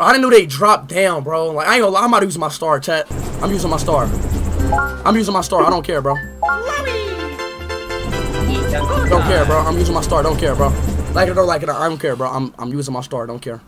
I 0.10 0.14
didn't 0.14 0.24
know 0.24 0.32
they 0.32 0.48
dropped 0.48 0.88
down, 0.88 1.24
bro. 1.24 1.52
Like, 1.52 1.68
I 1.68 1.76
ain't 1.76 1.84
gonna 1.84 1.94
lie, 1.94 2.02
I'm 2.02 2.10
about 2.10 2.22
to 2.22 2.26
use 2.26 2.36
my 2.36 2.50
star, 2.50 2.80
chat. 2.80 3.06
I'm 3.44 3.52
using 3.52 3.70
my 3.70 3.78
star. 3.78 4.06
I'm 5.06 5.16
using 5.16 5.36
my 5.36 5.42
star. 5.42 5.62
I 5.62 5.70
don't 5.70 5.86
care, 5.86 6.02
bro. 6.02 6.16
Don't 9.06 9.22
care, 9.22 9.46
bro. 9.46 9.60
I'm 9.60 9.78
using 9.78 9.94
my 9.94 10.02
star. 10.02 10.24
Don't 10.24 10.40
care, 10.40 10.56
bro. 10.56 10.70
Like 11.14 11.30
it 11.30 11.38
or 11.38 11.44
like 11.44 11.62
it, 11.62 11.70
I 11.70 11.88
don't 11.88 12.00
care, 12.00 12.16
bro. 12.16 12.28
I'm 12.28 12.52
I'm 12.58 12.70
using 12.70 12.92
my 12.92 13.02
star. 13.02 13.28
Don't 13.28 13.40
care. 13.40 13.62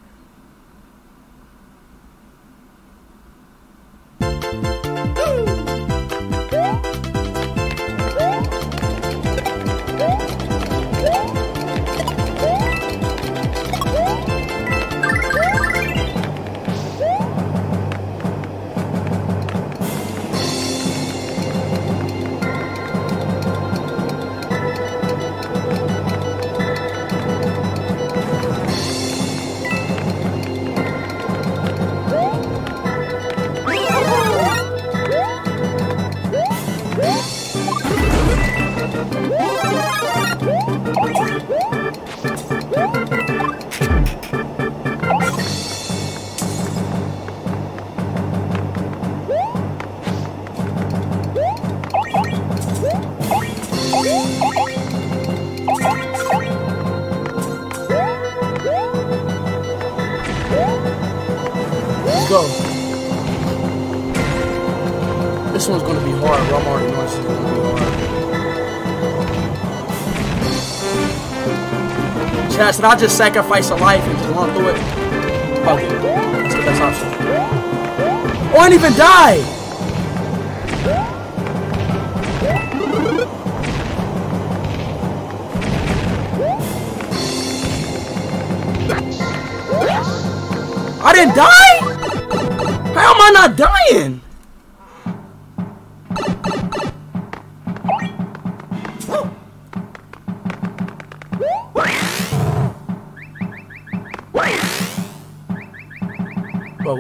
Hard. 72.71 72.71
Chat, 72.71 72.75
should 72.75 72.85
I 72.85 72.95
just 72.95 73.17
sacrifice 73.17 73.69
a 73.69 73.75
life 73.75 74.03
and 74.03 74.17
just 74.17 74.29
run 74.29 74.53
through 74.55 74.69
it? 74.69 74.77
Okay, 75.67 75.87
that's 75.87 76.55
the 76.55 76.61
best 76.61 76.81
option. 76.81 77.07
Oh, 78.53 78.57
I 78.57 78.69
didn't 78.69 78.83
even 78.83 78.97
die! 78.97 79.57
I 91.03 91.13
didn't 91.13 91.35
die? 91.35 91.79
How 92.93 93.13
am 93.13 93.21
I 93.21 93.31
not 93.33 93.57
dying? 93.57 94.20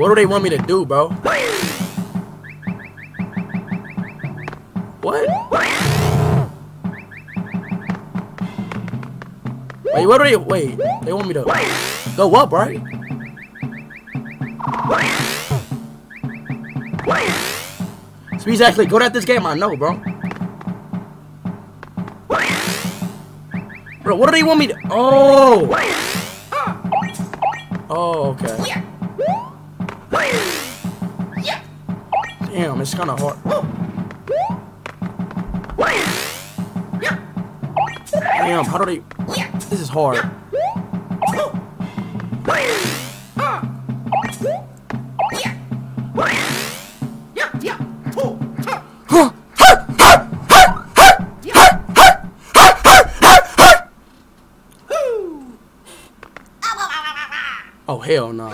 What 0.01 0.09
do 0.09 0.15
they 0.15 0.25
want 0.25 0.43
me 0.43 0.49
to 0.49 0.57
do, 0.57 0.83
bro? 0.83 1.09
What? 5.01 5.29
Wait, 9.93 10.07
what 10.07 10.17
do 10.17 10.23
they? 10.23 10.35
Wait, 10.37 10.77
they 11.03 11.13
want 11.13 11.27
me 11.27 11.35
to 11.35 11.43
go 12.17 12.33
up, 12.33 12.51
right? 12.51 12.81
Speed's 18.39 18.61
actually 18.61 18.87
good 18.87 19.03
at 19.03 19.13
this 19.13 19.23
game, 19.23 19.45
I 19.45 19.53
know, 19.53 19.77
bro. 19.77 20.01
Bro, 24.01 24.15
what 24.15 24.25
do 24.25 24.31
they 24.31 24.41
want 24.41 24.57
me 24.59 24.65
to? 24.65 24.75
Oh. 24.89 25.69
Oh, 27.87 28.31
okay. 28.31 28.80
Damn, 32.51 32.81
it's 32.81 32.93
kind 32.93 33.09
of 33.09 33.17
hard. 33.17 33.37
Damn, 38.11 38.65
how 38.65 38.77
do 38.77 38.85
they? 38.85 39.01
This 39.69 39.79
is 39.79 39.87
hard. 39.87 40.19
Oh 57.87 57.99
hell 57.99 58.31
no. 58.33 58.53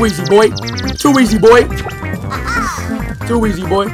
Too 0.00 0.06
easy, 0.06 0.24
boy. 0.24 0.48
Too 0.96 1.18
easy, 1.18 1.36
boy. 1.36 1.68
Too 3.28 3.44
easy, 3.44 3.66
boy. 3.66 3.84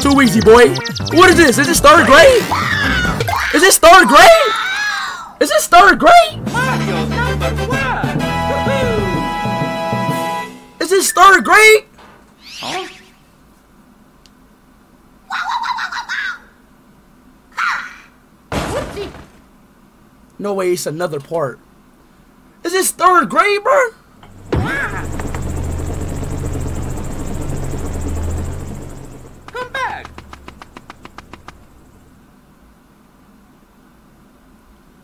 Too 0.00 0.20
easy, 0.22 0.40
boy. 0.40 0.76
What 1.18 1.30
is 1.30 1.36
this? 1.36 1.58
Is 1.58 1.66
this 1.66 1.80
third 1.80 2.06
grade? 2.06 2.44
Is 3.52 3.62
this 3.62 3.78
third 3.78 4.06
grade? 4.06 4.52
Is 5.40 5.48
this 5.48 5.66
third 5.66 5.98
grade? 5.98 6.38
Is 10.80 10.90
this 10.90 11.10
third 11.10 11.44
grade? 11.44 11.84
No 20.38 20.54
way, 20.54 20.74
it's 20.74 20.86
another 20.86 21.18
part. 21.18 21.58
Is 22.68 22.74
this 22.74 22.90
third 22.90 23.30
grade, 23.30 23.62
bro? 23.62 23.97